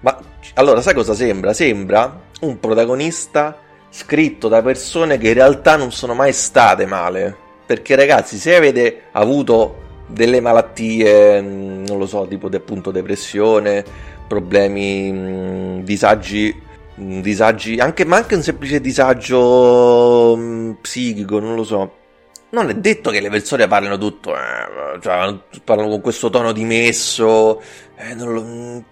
ma, 0.00 0.18
allora, 0.54 0.80
sai 0.80 0.94
cosa 0.94 1.12
sembra? 1.12 1.52
Sembra 1.52 2.22
un 2.40 2.58
protagonista 2.58 3.60
scritto 3.90 4.48
da 4.48 4.62
persone 4.62 5.18
che 5.18 5.28
in 5.28 5.34
realtà 5.34 5.76
non 5.76 5.92
sono 5.92 6.14
mai 6.14 6.32
state 6.32 6.86
male. 6.86 7.44
Perché 7.66 7.96
ragazzi, 7.96 8.36
se 8.38 8.54
avete 8.54 9.02
avuto 9.12 9.84
delle 10.06 10.40
malattie, 10.40 11.40
mm, 11.42 11.84
non 11.86 11.98
lo 11.98 12.06
so, 12.06 12.26
tipo 12.28 12.48
appunto 12.48 12.90
depressione, 12.90 13.84
problemi, 14.28 15.10
mm, 15.12 15.80
disagi, 15.80 16.54
mm, 17.00 17.20
disagi, 17.20 17.78
anche, 17.78 18.04
ma 18.04 18.16
anche 18.16 18.36
un 18.36 18.42
semplice 18.42 18.80
disagio 18.80 20.38
psichico, 20.80 21.38
non 21.40 21.54
lo 21.54 21.64
so. 21.64 21.92
non 22.50 22.70
è 22.70 22.74
detto 22.74 23.10
che 23.10 23.20
le 23.20 23.28
persone 23.28 23.66
parlino 23.66 23.98
tutto, 23.98 24.34
eh, 24.34 25.00
cioè, 25.02 25.34
parlano 25.64 25.88
con 25.90 26.00
questo 26.00 26.30
tono 26.30 26.52
dimesso, 26.52 27.60
eh, 27.96 28.14
non, 28.14 28.32
lo, 28.32 28.42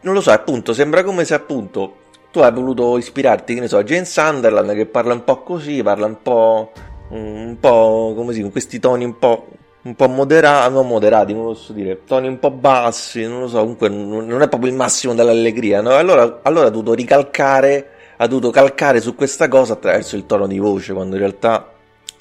non 0.01 0.15
lo 0.15 0.21
so, 0.21 0.31
appunto, 0.33 0.75
sembra 0.75 1.03
come 1.05 1.25
se 1.25 1.35
appunto 1.35 2.03
tu 2.35 2.41
hai 2.41 2.51
voluto 2.51 2.99
ispirarti, 2.99 3.55
che 3.55 3.61
ne 3.61 3.69
so, 3.69 3.77
a 3.77 3.85
Jane 3.85 4.05
Sunderland 4.05 4.75
che 4.75 4.87
parla 4.87 5.15
un 5.15 5.23
po' 5.23 5.45
così, 5.45 5.85
parla 5.85 6.07
un 6.07 6.21
po', 6.21 6.73
un 7.11 7.57
po', 7.61 8.13
come 8.17 8.33
si, 8.33 8.41
con 8.41 8.51
questi 8.51 8.81
toni 8.81 9.05
un 9.05 9.21
po' 9.21 9.47
un 9.83 9.95
po' 9.95 10.09
moderati, 10.09 10.73
non 10.73 10.89
moderati, 10.89 11.33
non 11.33 11.45
posso 11.45 11.73
dire, 11.73 12.01
toni 12.05 12.27
un 12.27 12.41
po' 12.41 12.51
bassi, 12.51 13.23
non 13.23 13.43
lo 13.43 13.49
so, 13.49 13.61
comunque 13.61 13.89
non 13.89 14.43
è 14.43 14.49
proprio 14.49 14.71
il 14.71 14.77
massimo 14.77 15.15
dell'allegria, 15.15 15.81
no? 15.81 15.91
Allora, 15.91 16.41
allora 16.43 16.67
ha 16.67 16.71
dovuto 16.71 16.95
ricalcare, 16.95 17.91
ha 18.17 18.27
dovuto 18.27 18.51
calcare 18.51 19.01
su 19.01 19.15
questa 19.15 19.47
cosa 19.47 19.75
attraverso 19.75 20.17
il 20.17 20.27
tono 20.27 20.49
di 20.49 20.59
voce, 20.59 20.93
quando 20.93 21.15
in 21.15 21.21
realtà 21.21 21.73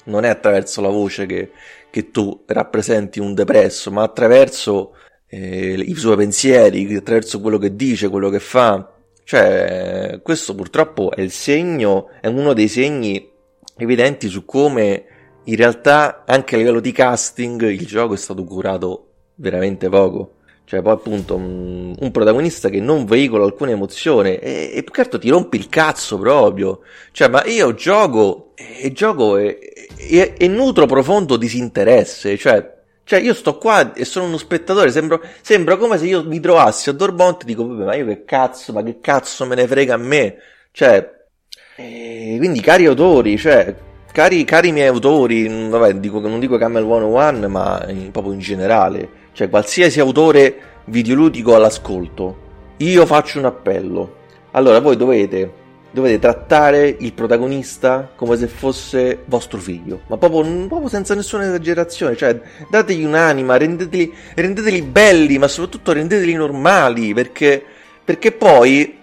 non 0.04 0.24
è 0.24 0.28
attraverso 0.28 0.80
la 0.80 0.90
voce 0.90 1.26
che, 1.26 1.50
che 1.90 2.12
tu 2.12 2.44
rappresenti 2.46 3.18
un 3.18 3.34
depresso, 3.34 3.90
ma 3.90 4.02
attraverso 4.02 4.92
eh, 5.26 5.74
i 5.74 5.94
suoi 5.96 6.16
pensieri, 6.16 6.94
attraverso 6.94 7.40
quello 7.40 7.58
che 7.58 7.74
dice, 7.74 8.08
quello 8.08 8.30
che 8.30 8.40
fa. 8.40 8.93
Cioè, 9.24 10.20
questo 10.22 10.54
purtroppo 10.54 11.10
è 11.10 11.22
il 11.22 11.32
segno, 11.32 12.10
è 12.20 12.26
uno 12.26 12.52
dei 12.52 12.68
segni 12.68 13.30
evidenti 13.76 14.28
su 14.28 14.44
come 14.44 15.06
in 15.44 15.56
realtà 15.56 16.24
anche 16.26 16.54
a 16.54 16.58
livello 16.58 16.80
di 16.80 16.92
casting 16.92 17.62
il 17.62 17.86
gioco 17.86 18.14
è 18.14 18.16
stato 18.16 18.44
curato 18.44 19.08
veramente 19.36 19.88
poco. 19.88 20.34
Cioè, 20.66 20.80
poi 20.80 20.92
appunto 20.92 21.36
un, 21.36 21.94
un 21.98 22.10
protagonista 22.10 22.70
che 22.70 22.80
non 22.80 23.04
veicola 23.04 23.44
alcuna 23.44 23.72
emozione 23.72 24.38
e, 24.38 24.72
e 24.74 24.82
più 24.82 24.92
che 24.92 25.02
altro 25.02 25.18
ti 25.18 25.28
rompi 25.28 25.56
il 25.56 25.68
cazzo 25.68 26.16
proprio. 26.18 26.80
Cioè, 27.12 27.28
ma 27.28 27.44
io 27.44 27.74
gioco 27.74 28.52
e 28.54 28.90
gioco 28.92 29.36
e, 29.36 29.88
e, 29.96 30.34
e 30.36 30.48
nutro 30.48 30.86
profondo 30.86 31.36
disinteresse. 31.36 32.38
Cioè, 32.38 32.73
cioè, 33.04 33.20
io 33.20 33.34
sto 33.34 33.58
qua 33.58 33.92
e 33.92 34.04
sono 34.04 34.26
uno 34.26 34.38
spettatore, 34.38 34.90
sembro, 34.90 35.22
sembra 35.42 35.76
come 35.76 35.98
se 35.98 36.06
io 36.06 36.24
mi 36.24 36.40
trovassi 36.40 36.88
a 36.88 36.92
Dormont 36.92 37.42
e 37.42 37.46
dico, 37.46 37.66
vabbè, 37.66 37.84
ma 37.84 37.94
io 37.94 38.06
che 38.06 38.24
cazzo, 38.24 38.72
ma 38.72 38.82
che 38.82 38.98
cazzo 39.00 39.46
me 39.46 39.54
ne 39.54 39.66
frega 39.66 39.94
a 39.94 39.98
me? 39.98 40.36
Cioè, 40.72 41.12
eh, 41.76 42.34
quindi 42.38 42.60
cari 42.60 42.86
autori, 42.86 43.36
cioè, 43.36 43.74
Cari, 44.14 44.44
cari 44.44 44.70
miei 44.70 44.86
autori, 44.86 45.48
mm, 45.48 45.70
vabbè, 45.70 45.94
dico, 45.94 46.20
non 46.20 46.38
dico 46.38 46.56
Camel 46.56 46.84
101, 46.84 47.48
ma 47.48 47.84
in, 47.88 48.12
proprio 48.12 48.32
in 48.32 48.38
generale, 48.38 49.08
cioè 49.32 49.48
qualsiasi 49.48 49.98
autore 49.98 50.56
videoludico 50.84 51.52
all'ascolto, 51.52 52.36
io 52.76 53.06
faccio 53.06 53.40
un 53.40 53.46
appello. 53.46 54.18
Allora, 54.52 54.78
voi 54.78 54.96
dovete, 54.96 55.52
dovete 55.94 56.18
trattare 56.18 56.96
il 56.98 57.12
protagonista 57.12 58.10
come 58.16 58.36
se 58.36 58.48
fosse 58.48 59.20
vostro 59.26 59.60
figlio, 59.60 60.00
ma 60.08 60.18
proprio, 60.18 60.66
proprio 60.66 60.88
senza 60.88 61.14
nessuna 61.14 61.44
esagerazione, 61.44 62.16
cioè 62.16 62.38
dategli 62.68 63.04
un'anima, 63.04 63.56
rendeteli, 63.56 64.12
rendeteli 64.34 64.82
belli, 64.82 65.38
ma 65.38 65.46
soprattutto 65.46 65.92
rendeteli 65.92 66.34
normali, 66.34 67.14
perché, 67.14 67.62
perché 68.04 68.32
poi 68.32 68.98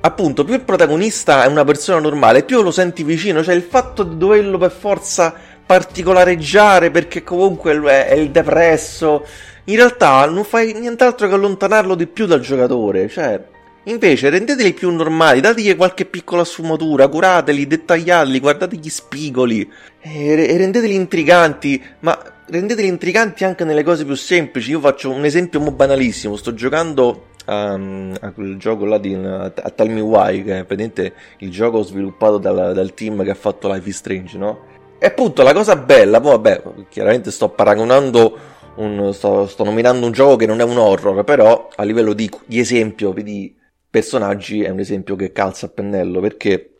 appunto, 0.00 0.44
più 0.44 0.52
il 0.52 0.60
protagonista 0.60 1.44
è 1.44 1.46
una 1.46 1.64
persona 1.64 1.98
normale, 1.98 2.42
più 2.42 2.60
lo 2.60 2.70
senti 2.72 3.04
vicino, 3.04 3.42
cioè 3.42 3.54
il 3.54 3.62
fatto 3.62 4.02
di 4.02 4.18
doverlo 4.18 4.58
per 4.58 4.70
forza 4.70 5.34
particolareggiare 5.64 6.90
perché 6.90 7.22
comunque 7.22 7.80
è 8.04 8.12
il 8.12 8.30
depresso, 8.30 9.24
in 9.64 9.76
realtà 9.76 10.26
non 10.26 10.44
fai 10.44 10.74
nient'altro 10.74 11.26
che 11.26 11.34
allontanarlo 11.34 11.94
di 11.94 12.06
più 12.06 12.26
dal 12.26 12.40
giocatore, 12.40 13.08
cioè 13.08 13.40
Invece 13.84 14.30
rendeteli 14.30 14.74
più 14.74 14.90
normali, 14.90 15.40
dategli 15.40 15.74
qualche 15.74 16.04
piccola 16.04 16.44
sfumatura, 16.44 17.08
curateli, 17.08 17.66
dettagliateli, 17.66 18.38
guardate 18.38 18.76
gli 18.76 18.88
spigoli 18.88 19.68
e, 20.00 20.56
rendeteli 20.56 20.94
intriganti, 20.94 21.82
ma 22.00 22.16
rendeteli 22.46 22.86
intriganti 22.86 23.42
anche 23.42 23.64
nelle 23.64 23.82
cose 23.82 24.04
più 24.04 24.14
semplici. 24.14 24.70
Io 24.70 24.78
faccio 24.78 25.10
un 25.10 25.24
esempio 25.24 25.58
molto 25.58 25.74
banalissimo, 25.74 26.36
sto 26.36 26.54
giocando 26.54 27.30
um, 27.46 28.14
a 28.20 28.30
quel 28.30 28.56
gioco 28.56 28.84
là 28.84 28.98
di 28.98 29.14
a 29.14 29.50
Tell 29.50 29.90
Me 29.90 30.00
Why, 30.00 30.44
che 30.44 30.60
è 30.60 30.64
praticamente 30.64 31.14
il 31.38 31.50
gioco 31.50 31.82
sviluppato 31.82 32.38
dal, 32.38 32.74
dal 32.74 32.94
team 32.94 33.24
che 33.24 33.30
ha 33.30 33.34
fatto 33.34 33.72
Life 33.72 33.88
is 33.88 33.96
Strange, 33.96 34.38
no? 34.38 34.66
E 35.00 35.06
appunto 35.06 35.42
la 35.42 35.52
cosa 35.52 35.74
bella, 35.74 36.20
poi 36.20 36.30
vabbè, 36.30 36.62
chiaramente 36.88 37.32
sto 37.32 37.48
paragonando 37.48 38.38
un, 38.76 39.12
sto, 39.12 39.48
sto, 39.48 39.64
nominando 39.64 40.06
un 40.06 40.12
gioco 40.12 40.36
che 40.36 40.46
non 40.46 40.60
è 40.60 40.62
un 40.62 40.78
horror, 40.78 41.24
però 41.24 41.68
a 41.74 41.82
livello 41.82 42.12
di, 42.12 42.30
di 42.46 42.60
esempio 42.60 43.12
di 43.12 43.52
personaggi 43.92 44.62
è 44.62 44.70
un 44.70 44.80
esempio 44.80 45.16
che 45.16 45.32
calza 45.32 45.66
a 45.66 45.68
pennello, 45.68 46.20
perché 46.20 46.72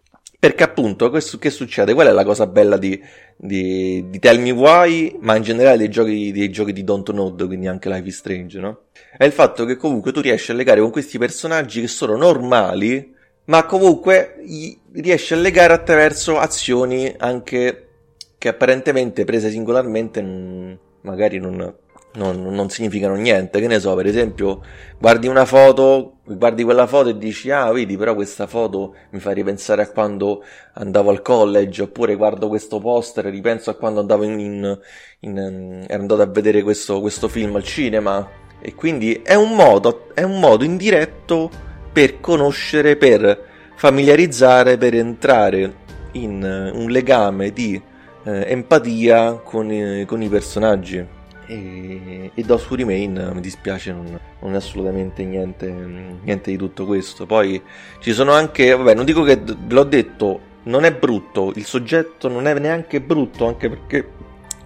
perché 0.42 0.64
appunto, 0.64 1.08
questo, 1.08 1.38
che 1.38 1.50
succede? 1.50 1.94
Qual 1.94 2.08
è 2.08 2.10
la 2.10 2.24
cosa 2.24 2.48
bella 2.48 2.76
di, 2.76 3.00
di, 3.36 4.08
di 4.08 4.18
Tell 4.18 4.40
Me 4.40 4.50
Why, 4.50 5.16
ma 5.20 5.36
in 5.36 5.44
generale 5.44 5.76
dei 5.76 5.88
giochi, 5.88 6.32
dei 6.32 6.50
giochi 6.50 6.72
di 6.72 6.82
Don't 6.82 7.12
Node, 7.12 7.46
quindi 7.46 7.68
anche 7.68 7.88
Life 7.88 8.08
is 8.08 8.16
Strange, 8.16 8.58
no? 8.58 8.80
È 9.16 9.24
il 9.24 9.30
fatto 9.30 9.64
che 9.64 9.76
comunque 9.76 10.10
tu 10.10 10.20
riesci 10.20 10.50
a 10.50 10.54
legare 10.54 10.80
con 10.80 10.90
questi 10.90 11.16
personaggi 11.16 11.80
che 11.80 11.86
sono 11.86 12.16
normali, 12.16 13.14
ma 13.44 13.64
comunque 13.66 14.38
riesci 14.94 15.34
a 15.34 15.36
legare 15.36 15.74
attraverso 15.74 16.40
azioni 16.40 17.14
anche 17.18 17.86
che 18.36 18.48
apparentemente 18.48 19.22
prese 19.22 19.48
singolarmente 19.48 20.78
magari 21.02 21.38
non, 21.38 21.72
non, 22.14 22.42
non, 22.42 22.68
significano 22.68 23.14
niente. 23.14 23.60
Che 23.60 23.66
ne 23.66 23.78
so, 23.78 23.94
per 23.94 24.06
esempio, 24.06 24.62
guardi 24.98 25.28
una 25.28 25.44
foto, 25.44 26.18
guardi 26.24 26.64
quella 26.64 26.86
foto 26.86 27.10
e 27.10 27.18
dici, 27.18 27.50
ah, 27.50 27.70
vedi, 27.70 27.96
però 27.96 28.14
questa 28.14 28.46
foto 28.46 28.94
mi 29.10 29.20
fa 29.20 29.30
ripensare 29.32 29.82
a 29.82 29.88
quando 29.88 30.42
andavo 30.74 31.10
al 31.10 31.22
college, 31.22 31.82
oppure 31.82 32.14
guardo 32.16 32.48
questo 32.48 32.78
poster 32.80 33.26
e 33.26 33.30
ripenso 33.30 33.70
a 33.70 33.74
quando 33.74 34.00
andavo 34.00 34.24
in, 34.24 34.38
in, 34.38 34.78
in 35.20 35.84
ero 35.88 36.00
andato 36.00 36.22
a 36.22 36.26
vedere 36.26 36.62
questo, 36.62 37.00
questo 37.00 37.28
film 37.28 37.56
al 37.56 37.64
cinema. 37.64 38.40
E 38.60 38.74
quindi 38.74 39.20
è 39.24 39.34
un 39.34 39.54
modo, 39.54 40.08
è 40.14 40.22
un 40.22 40.38
modo 40.38 40.64
indiretto 40.64 41.50
per 41.92 42.20
conoscere, 42.20 42.96
per 42.96 43.50
familiarizzare, 43.74 44.76
per 44.76 44.94
entrare 44.94 45.80
in 46.12 46.70
un 46.72 46.90
legame 46.90 47.52
di 47.52 47.80
eh, 48.24 48.44
empatia 48.50 49.40
con, 49.42 49.70
eh, 49.70 50.04
con 50.06 50.22
i 50.22 50.28
personaggi 50.28 51.20
e, 51.52 52.30
e 52.34 52.42
Dos 52.42 52.68
Who 52.68 52.76
Remain 52.76 53.30
mi 53.34 53.40
dispiace 53.40 53.92
non, 53.92 54.18
non 54.40 54.52
è 54.52 54.56
assolutamente 54.56 55.24
niente, 55.24 55.70
niente, 55.70 56.50
di 56.50 56.56
tutto 56.56 56.86
questo. 56.86 57.26
Poi 57.26 57.60
ci 58.00 58.12
sono 58.12 58.32
anche 58.32 58.74
vabbè 58.74 58.94
non 58.94 59.04
dico 59.04 59.22
che 59.22 59.36
ve 59.36 59.56
l'ho 59.68 59.84
detto 59.84 60.50
non 60.64 60.84
è 60.84 60.92
brutto 60.92 61.52
il 61.56 61.64
soggetto 61.64 62.28
non 62.28 62.46
è 62.46 62.56
neanche 62.58 63.00
brutto 63.00 63.46
anche 63.46 63.68
perché 63.68 64.10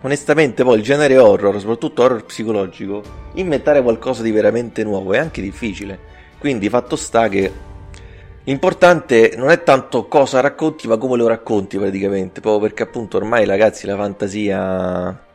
onestamente 0.02 0.62
poi 0.62 0.76
il 0.76 0.82
genere 0.82 1.16
horror 1.16 1.58
soprattutto 1.58 2.02
horror 2.02 2.24
psicologico 2.24 3.02
inventare 3.34 3.82
qualcosa 3.82 4.22
di 4.22 4.30
veramente 4.30 4.84
nuovo 4.84 5.12
è 5.12 5.18
anche 5.18 5.42
difficile. 5.42 6.14
Quindi 6.38 6.68
fatto 6.68 6.96
sta 6.96 7.28
che 7.28 7.74
L'importante 8.48 9.34
non 9.36 9.50
è 9.50 9.64
tanto 9.64 10.06
cosa 10.06 10.38
racconti, 10.38 10.86
ma 10.86 10.96
come 10.98 11.16
lo 11.16 11.26
racconti 11.26 11.78
praticamente, 11.78 12.40
proprio 12.40 12.68
perché 12.68 12.84
appunto 12.84 13.16
ormai 13.16 13.44
ragazzi 13.44 13.86
la 13.86 13.96
fantasia 13.96 15.25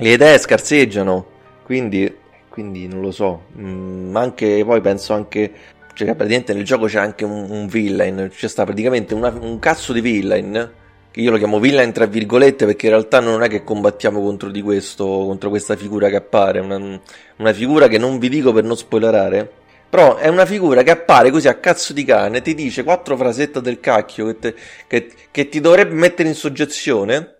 le 0.00 0.12
idee 0.12 0.38
scarseggiano, 0.38 1.26
quindi, 1.64 2.14
quindi 2.48 2.86
non 2.86 3.00
lo 3.00 3.10
so, 3.10 3.46
mm, 3.58 4.10
ma 4.10 4.20
anche 4.20 4.62
poi 4.64 4.80
penso 4.80 5.12
anche, 5.12 5.50
cioè 5.94 6.14
praticamente 6.14 6.54
nel 6.54 6.64
gioco 6.64 6.86
c'è 6.86 6.98
anche 6.98 7.24
un, 7.24 7.50
un 7.50 7.66
villain, 7.66 8.30
c'è 8.32 8.48
sta 8.48 8.64
praticamente 8.64 9.14
una, 9.14 9.36
un 9.40 9.58
cazzo 9.58 9.92
di 9.92 10.00
villain, 10.00 10.70
che 11.10 11.20
io 11.20 11.30
lo 11.32 11.38
chiamo 11.38 11.58
villain 11.58 11.92
tra 11.92 12.06
virgolette 12.06 12.64
perché 12.64 12.86
in 12.86 12.92
realtà 12.92 13.18
non 13.18 13.42
è 13.42 13.48
che 13.48 13.64
combattiamo 13.64 14.20
contro 14.20 14.50
di 14.50 14.62
questo, 14.62 15.04
contro 15.04 15.48
questa 15.48 15.74
figura 15.74 16.08
che 16.08 16.16
appare, 16.16 16.60
una, 16.60 17.00
una 17.36 17.52
figura 17.52 17.88
che 17.88 17.98
non 17.98 18.18
vi 18.18 18.28
dico 18.28 18.52
per 18.52 18.62
non 18.62 18.76
spoilerare, 18.76 19.50
però 19.90 20.16
è 20.16 20.28
una 20.28 20.46
figura 20.46 20.84
che 20.84 20.92
appare 20.92 21.30
così 21.30 21.48
a 21.48 21.54
cazzo 21.54 21.92
di 21.92 22.04
cane, 22.04 22.40
ti 22.40 22.54
dice 22.54 22.84
quattro 22.84 23.16
frasette 23.16 23.60
del 23.60 23.80
cacchio 23.80 24.26
che, 24.26 24.38
te, 24.38 24.54
che, 24.86 25.10
che 25.32 25.48
ti 25.48 25.60
dovrebbe 25.60 25.94
mettere 25.94 26.28
in 26.28 26.36
soggezione 26.36 27.37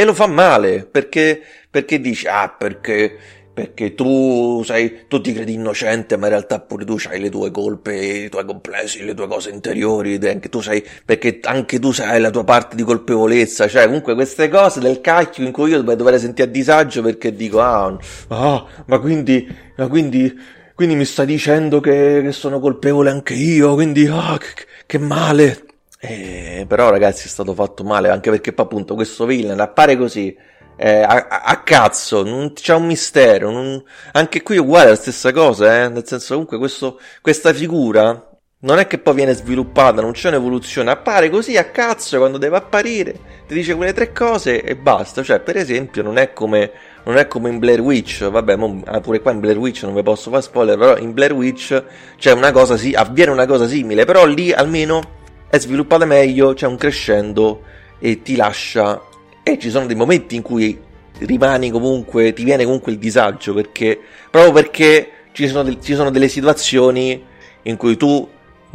e 0.00 0.04
lo 0.04 0.14
fa 0.14 0.26
male 0.26 0.88
perché, 0.90 1.42
perché 1.70 2.00
dici, 2.00 2.26
ah, 2.26 2.48
perché, 2.48 3.14
perché 3.52 3.94
tu 3.94 4.62
sei, 4.64 5.00
tu 5.08 5.20
ti 5.20 5.34
credi 5.34 5.52
innocente, 5.52 6.16
ma 6.16 6.24
in 6.24 6.32
realtà 6.32 6.58
pure 6.58 6.86
tu 6.86 6.96
hai 7.10 7.20
le 7.20 7.28
tue 7.28 7.50
colpe, 7.50 7.94
i 7.94 8.28
tuoi 8.30 8.46
complessi, 8.46 9.04
le 9.04 9.12
tue 9.12 9.28
cose 9.28 9.50
interiori, 9.50 10.14
anche 10.26 10.48
tu 10.48 10.62
sei, 10.62 10.82
perché 11.04 11.40
anche 11.42 11.78
tu 11.78 11.92
sai 11.92 12.18
la 12.18 12.30
tua 12.30 12.44
parte 12.44 12.76
di 12.76 12.82
colpevolezza, 12.82 13.68
cioè 13.68 13.84
comunque 13.84 14.14
queste 14.14 14.48
cose 14.48 14.80
del 14.80 15.02
cacchio 15.02 15.44
in 15.44 15.52
cui 15.52 15.68
io 15.68 15.82
dovrei 15.82 16.18
sentire 16.18 16.48
a 16.48 16.50
disagio 16.50 17.02
perché 17.02 17.34
dico, 17.36 17.60
ah, 17.60 17.94
ah 18.28 18.66
ma 18.86 18.98
quindi, 19.00 19.46
ma 19.76 19.86
quindi, 19.86 20.34
quindi 20.74 20.94
mi 20.94 21.04
stai 21.04 21.26
dicendo 21.26 21.80
che, 21.80 22.22
che 22.22 22.32
sono 22.32 22.58
colpevole 22.58 23.10
anche 23.10 23.34
io, 23.34 23.74
quindi, 23.74 24.06
ah, 24.06 24.38
che, 24.38 24.64
che 24.86 24.98
male. 24.98 25.64
Eh, 26.02 26.64
però 26.66 26.88
ragazzi 26.88 27.26
è 27.26 27.28
stato 27.28 27.52
fatto 27.52 27.84
male 27.84 28.08
anche 28.08 28.30
perché 28.30 28.54
appunto 28.56 28.94
questo 28.94 29.26
villain 29.26 29.60
appare 29.60 29.98
così 29.98 30.34
eh, 30.76 31.02
a, 31.02 31.26
a, 31.26 31.62
cazzo, 31.62 32.22
non 32.24 32.54
c'è 32.54 32.74
un 32.74 32.86
mistero, 32.86 33.50
non... 33.50 33.82
anche 34.12 34.42
qui 34.42 34.56
è 34.56 34.60
uguale 34.60 34.88
la 34.88 34.94
stessa 34.96 35.30
cosa, 35.30 35.82
eh? 35.82 35.88
nel 35.90 36.06
senso 36.06 36.32
comunque 36.32 36.56
questo, 36.56 36.98
questa 37.20 37.52
figura 37.52 38.30
non 38.60 38.78
è 38.78 38.86
che 38.86 38.98
poi 38.98 39.14
viene 39.14 39.34
sviluppata, 39.34 40.00
non 40.00 40.12
c'è 40.12 40.28
un'evoluzione, 40.28 40.90
appare 40.90 41.28
così 41.28 41.58
a 41.58 41.64
cazzo 41.64 42.16
quando 42.16 42.38
deve 42.38 42.56
apparire, 42.56 43.12
ti 43.46 43.52
dice 43.52 43.74
quelle 43.74 43.92
tre 43.92 44.12
cose 44.12 44.62
e 44.62 44.76
basta. 44.76 45.22
Cioè, 45.22 45.40
per 45.40 45.56
esempio, 45.58 46.02
non 46.02 46.16
è 46.16 46.32
come, 46.32 46.70
non 47.04 47.18
è 47.18 47.26
come 47.26 47.50
in 47.50 47.58
Blair 47.58 47.80
Witch, 47.80 48.28
vabbè, 48.28 48.56
mo, 48.56 48.82
ah, 48.86 49.00
pure 49.00 49.20
qua 49.20 49.32
in 49.32 49.40
Blair 49.40 49.58
Witch 49.58 49.82
non 49.82 49.94
vi 49.94 50.02
posso 50.02 50.30
fare 50.30 50.42
spoiler, 50.42 50.78
però 50.78 50.96
in 50.96 51.12
Blair 51.12 51.32
Witch 51.32 51.82
c'è 52.16 52.32
una 52.32 52.52
cosa, 52.52 52.78
sì, 52.78 52.94
avviene 52.94 53.30
una 53.30 53.46
cosa 53.46 53.66
simile, 53.66 54.06
però 54.06 54.24
lì 54.24 54.52
almeno 54.52 55.18
è 55.50 55.58
sviluppata 55.58 56.04
meglio, 56.04 56.54
c'è 56.54 56.66
un 56.66 56.76
crescendo 56.76 57.62
e 57.98 58.22
ti 58.22 58.36
lascia. 58.36 59.02
E 59.42 59.58
ci 59.58 59.68
sono 59.68 59.86
dei 59.86 59.96
momenti 59.96 60.36
in 60.36 60.42
cui 60.42 60.78
rimani 61.18 61.70
comunque, 61.70 62.32
ti 62.32 62.44
viene 62.44 62.64
comunque 62.64 62.92
il 62.92 62.98
disagio, 62.98 63.52
perché 63.52 63.98
proprio 64.30 64.52
perché 64.52 65.10
ci 65.32 65.48
sono, 65.48 65.64
de- 65.64 65.78
ci 65.82 65.94
sono 65.94 66.10
delle 66.10 66.28
situazioni 66.28 67.22
in 67.62 67.76
cui 67.76 67.96
tu 67.96 68.26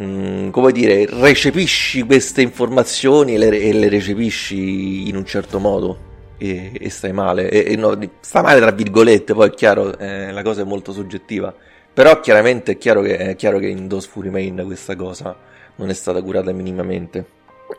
Mm, 0.02 0.50
come 0.50 0.74
dire, 0.74 1.06
recepisci 1.10 2.02
queste 2.04 2.42
informazioni 2.42 3.36
e 3.36 3.38
le, 3.38 3.48
e 3.62 3.72
le, 3.72 3.88
recepisci 3.88 5.08
in 5.08 5.16
un 5.16 5.24
certo 5.24 5.58
modo 5.58 5.98
e, 6.38 6.72
e 6.78 6.90
stai 6.90 7.14
male. 7.14 7.50
E, 7.50 7.72
e 7.74 7.76
no, 7.78 7.98
sta 8.20 8.42
male 8.42 8.60
tra 8.60 8.72
virgolette, 8.72 9.34
poi 9.34 9.48
è 9.48 9.54
chiaro, 9.54 9.98
eh, 9.98 10.32
la 10.34 10.42
cosa 10.44 10.62
è 10.62 10.66
molto 10.66 10.92
soggettiva. 10.92 11.54
Però 11.94 12.20
chiaramente 12.20 12.74
è 12.74 12.78
chiaro 12.78 13.02
che, 13.02 13.16
è 13.16 13.36
chiaro 13.38 13.58
che 13.58 13.68
in 13.68 13.88
Fury 14.02 14.30
Main 14.30 14.64
questa 14.66 14.98
cosa 14.98 15.34
non 15.76 15.90
è 15.90 15.94
stata 15.94 16.22
curata 16.22 16.52
minimamente. 16.52 17.26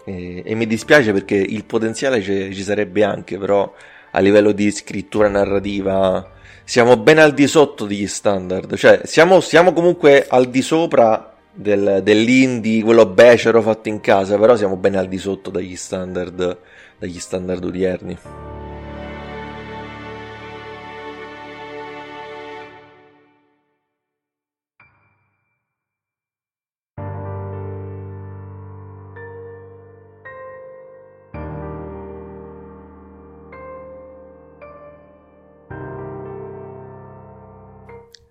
E, 0.05 0.43
e 0.45 0.55
mi 0.55 0.67
dispiace 0.67 1.12
perché 1.12 1.35
il 1.35 1.65
potenziale 1.65 2.23
ci, 2.23 2.62
sarebbe 2.62 3.05
anche, 3.05 3.38
però 3.38 3.73
a 4.11 4.21
livello 4.21 4.53
di 4.53 4.71
scrittura 4.71 5.29
narrativa 5.29 6.33
siamo 6.65 6.97
ben 6.97 7.19
al 7.19 7.35
di 7.35 7.47
sotto 7.47 7.87
degli 7.87 8.07
standard. 8.07 8.75
Cioè, 8.76 9.00
siamo, 9.05 9.41
siamo 9.41 9.73
comunque 9.73 10.26
al 10.29 10.49
di 10.49 10.62
sopra 10.62 11.35
del, 11.53 12.00
dell'indie, 12.03 12.83
quello 12.83 13.07
becero 13.07 13.62
fatto 13.62 13.88
in 13.88 14.00
casa, 14.00 14.37
però 14.38 14.57
siamo 14.57 14.76
ben 14.76 14.97
al 14.97 15.09
di 15.09 15.19
sotto 15.19 15.50
dagli 15.50 15.76
standard, 15.76 16.59
dagli 16.99 17.19
standard 17.19 17.65
odierni. 17.65 18.56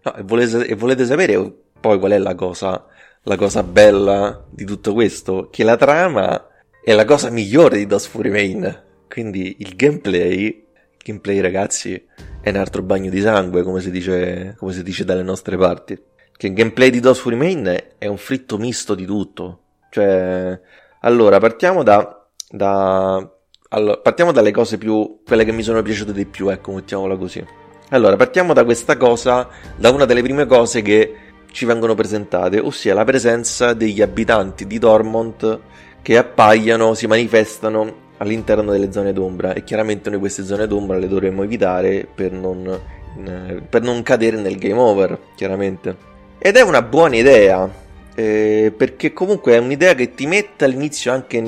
No, 0.06 0.16
e, 0.16 0.24
volete, 0.24 0.66
e 0.66 0.76
volete 0.76 1.06
sapere 1.06 1.54
poi 1.80 2.00
qual 2.00 2.12
è 2.12 2.18
la 2.18 2.36
cosa 2.36 2.86
la 3.28 3.36
cosa 3.36 3.64
bella 3.64 4.44
di 4.50 4.66
tutto 4.66 4.94
questo, 4.94 5.50
che 5.52 5.64
la 5.64 5.78
trama 5.78 6.48
è 6.84 6.94
la 6.94 7.06
cosa 7.06 7.30
migliore 7.30 7.78
di 7.78 7.88
DOS 7.88 8.08
Fury 8.08 8.30
Main. 8.30 8.84
Quindi 9.10 9.58
il 9.60 9.76
gameplay, 9.76 10.44
il 10.44 10.64
gameplay 11.04 11.40
ragazzi, 11.40 12.06
è 12.42 12.50
un 12.50 12.56
altro 12.58 12.84
bagno 12.84 13.10
di 13.10 13.22
sangue, 13.22 13.64
come 13.64 13.82
si 13.82 13.90
dice, 13.90 14.56
come 14.58 14.74
si 14.74 14.84
dice 14.84 15.06
dalle 15.06 15.24
nostre 15.24 15.58
parti. 15.58 16.00
Che 16.38 16.48
il 16.48 16.54
gameplay 16.54 16.90
di 16.90 17.00
DOS 17.00 17.20
Fury 17.20 17.36
Main 17.36 17.84
è 17.98 18.06
un 18.06 18.18
fritto 18.18 18.58
misto 18.58 18.94
di 18.94 19.06
tutto. 19.06 19.62
Cioè, 19.90 20.60
allora, 21.02 21.40
partiamo 21.40 21.82
da, 21.82 22.28
da 22.48 23.28
allora, 23.70 23.98
partiamo 23.98 24.32
dalle 24.32 24.52
cose 24.52 24.78
più, 24.78 25.22
quelle 25.26 25.46
che 25.46 25.52
mi 25.52 25.64
sono 25.64 25.82
piaciute 25.82 26.14
di 26.14 26.26
più, 26.26 26.50
ecco, 26.50 26.74
mettiamola 26.74 27.18
così. 27.18 27.44
Allora, 27.90 28.16
partiamo 28.16 28.54
da 28.54 28.64
questa 28.64 28.98
cosa, 28.98 29.48
da 29.76 29.92
una 29.92 30.06
delle 30.06 30.24
prime 30.24 30.48
cose 30.48 30.82
che 30.82 31.16
ci 31.52 31.66
vengono 31.66 31.94
presentate, 31.94 32.60
ossia 32.60 32.96
la 32.96 33.04
presenza 33.04 33.74
degli 33.74 34.02
abitanti 34.02 34.66
di 34.66 34.80
Dormont 34.80 35.60
che 36.02 36.18
appaiono, 36.18 36.96
si 36.96 37.06
manifestano 37.06 38.04
all'interno 38.18 38.72
delle 38.72 38.92
zone 38.92 39.14
d'ombra 39.14 39.54
e 39.54 39.64
chiaramente 39.64 40.10
noi 40.10 40.20
queste 40.20 40.44
zone 40.44 40.66
d'ombra 40.66 40.98
le 40.98 41.08
dovremmo 41.08 41.44
evitare 41.44 42.08
per 42.12 42.32
non, 42.32 42.68
eh, 42.68 43.62
per 43.70 43.84
non 43.84 44.02
cadere 44.02 44.38
nel 44.38 44.58
game 44.58 44.80
over, 44.80 45.20
chiaramente. 45.36 45.96
Ed 46.40 46.56
è 46.56 46.62
una 46.62 46.82
buona 46.82 47.18
idea, 47.18 47.70
eh, 48.16 48.74
perché 48.76 49.14
comunque 49.14 49.54
è 49.54 49.58
un'idea 49.60 49.94
che 49.94 50.16
ti 50.16 50.26
mette 50.26 50.66
all'inizio 50.66 51.12
anche, 51.12 51.40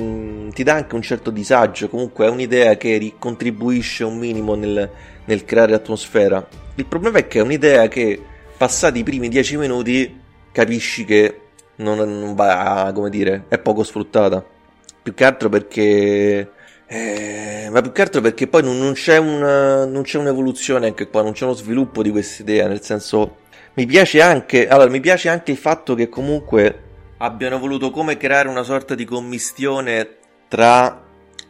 ti 0.53 0.63
dà 0.63 0.75
anche 0.75 0.93
un 0.93 1.01
certo 1.01 1.31
disagio, 1.31 1.89
comunque 1.89 2.27
è 2.27 2.29
un'idea 2.29 2.77
che 2.77 3.13
contribuisce 3.17 4.03
un 4.03 4.17
minimo 4.17 4.53
nel, 4.53 4.89
nel 5.27 5.45
creare 5.45 5.73
atmosfera. 5.73 6.45
Il 6.75 6.85
problema 6.85 7.19
è 7.19 7.27
che 7.27 7.39
è 7.39 7.41
un'idea 7.41 7.87
che 7.87 8.21
passati 8.57 8.99
i 8.99 9.03
primi 9.03 9.29
dieci 9.29 9.55
minuti 9.55 10.19
capisci 10.51 11.05
che 11.05 11.41
non, 11.77 11.97
non 11.97 12.35
va, 12.35 12.91
come 12.93 13.09
dire, 13.09 13.45
è 13.47 13.57
poco 13.59 13.83
sfruttata. 13.83 14.43
Più 15.01 15.13
che 15.13 15.23
altro 15.23 15.49
perché... 15.49 16.51
Eh, 16.89 17.67
ma 17.69 17.81
più 17.81 17.91
che 17.91 18.01
altro 18.01 18.21
perché 18.21 18.47
poi 18.47 18.63
non, 18.63 18.77
non, 18.77 18.93
c'è 18.93 19.17
una, 19.17 19.85
non 19.85 20.03
c'è 20.03 20.17
un'evoluzione 20.17 20.87
anche 20.87 21.09
qua, 21.09 21.21
non 21.21 21.33
c'è 21.33 21.43
uno 21.43 21.53
sviluppo 21.53 22.01
di 22.01 22.11
questa 22.11 22.41
idea, 22.41 22.67
nel 22.67 22.81
senso... 22.81 23.37
Mi 23.73 23.85
piace 23.85 24.21
anche, 24.21 24.67
allora, 24.67 24.89
mi 24.89 24.99
piace 24.99 25.29
anche 25.29 25.51
il 25.51 25.57
fatto 25.57 25.93
che 25.93 26.09
comunque 26.09 26.83
abbiano 27.17 27.59
voluto 27.59 27.91
come 27.91 28.17
creare 28.17 28.49
una 28.49 28.63
sorta 28.63 28.95
di 28.95 29.05
commistione 29.05 30.15
tra 30.47 31.06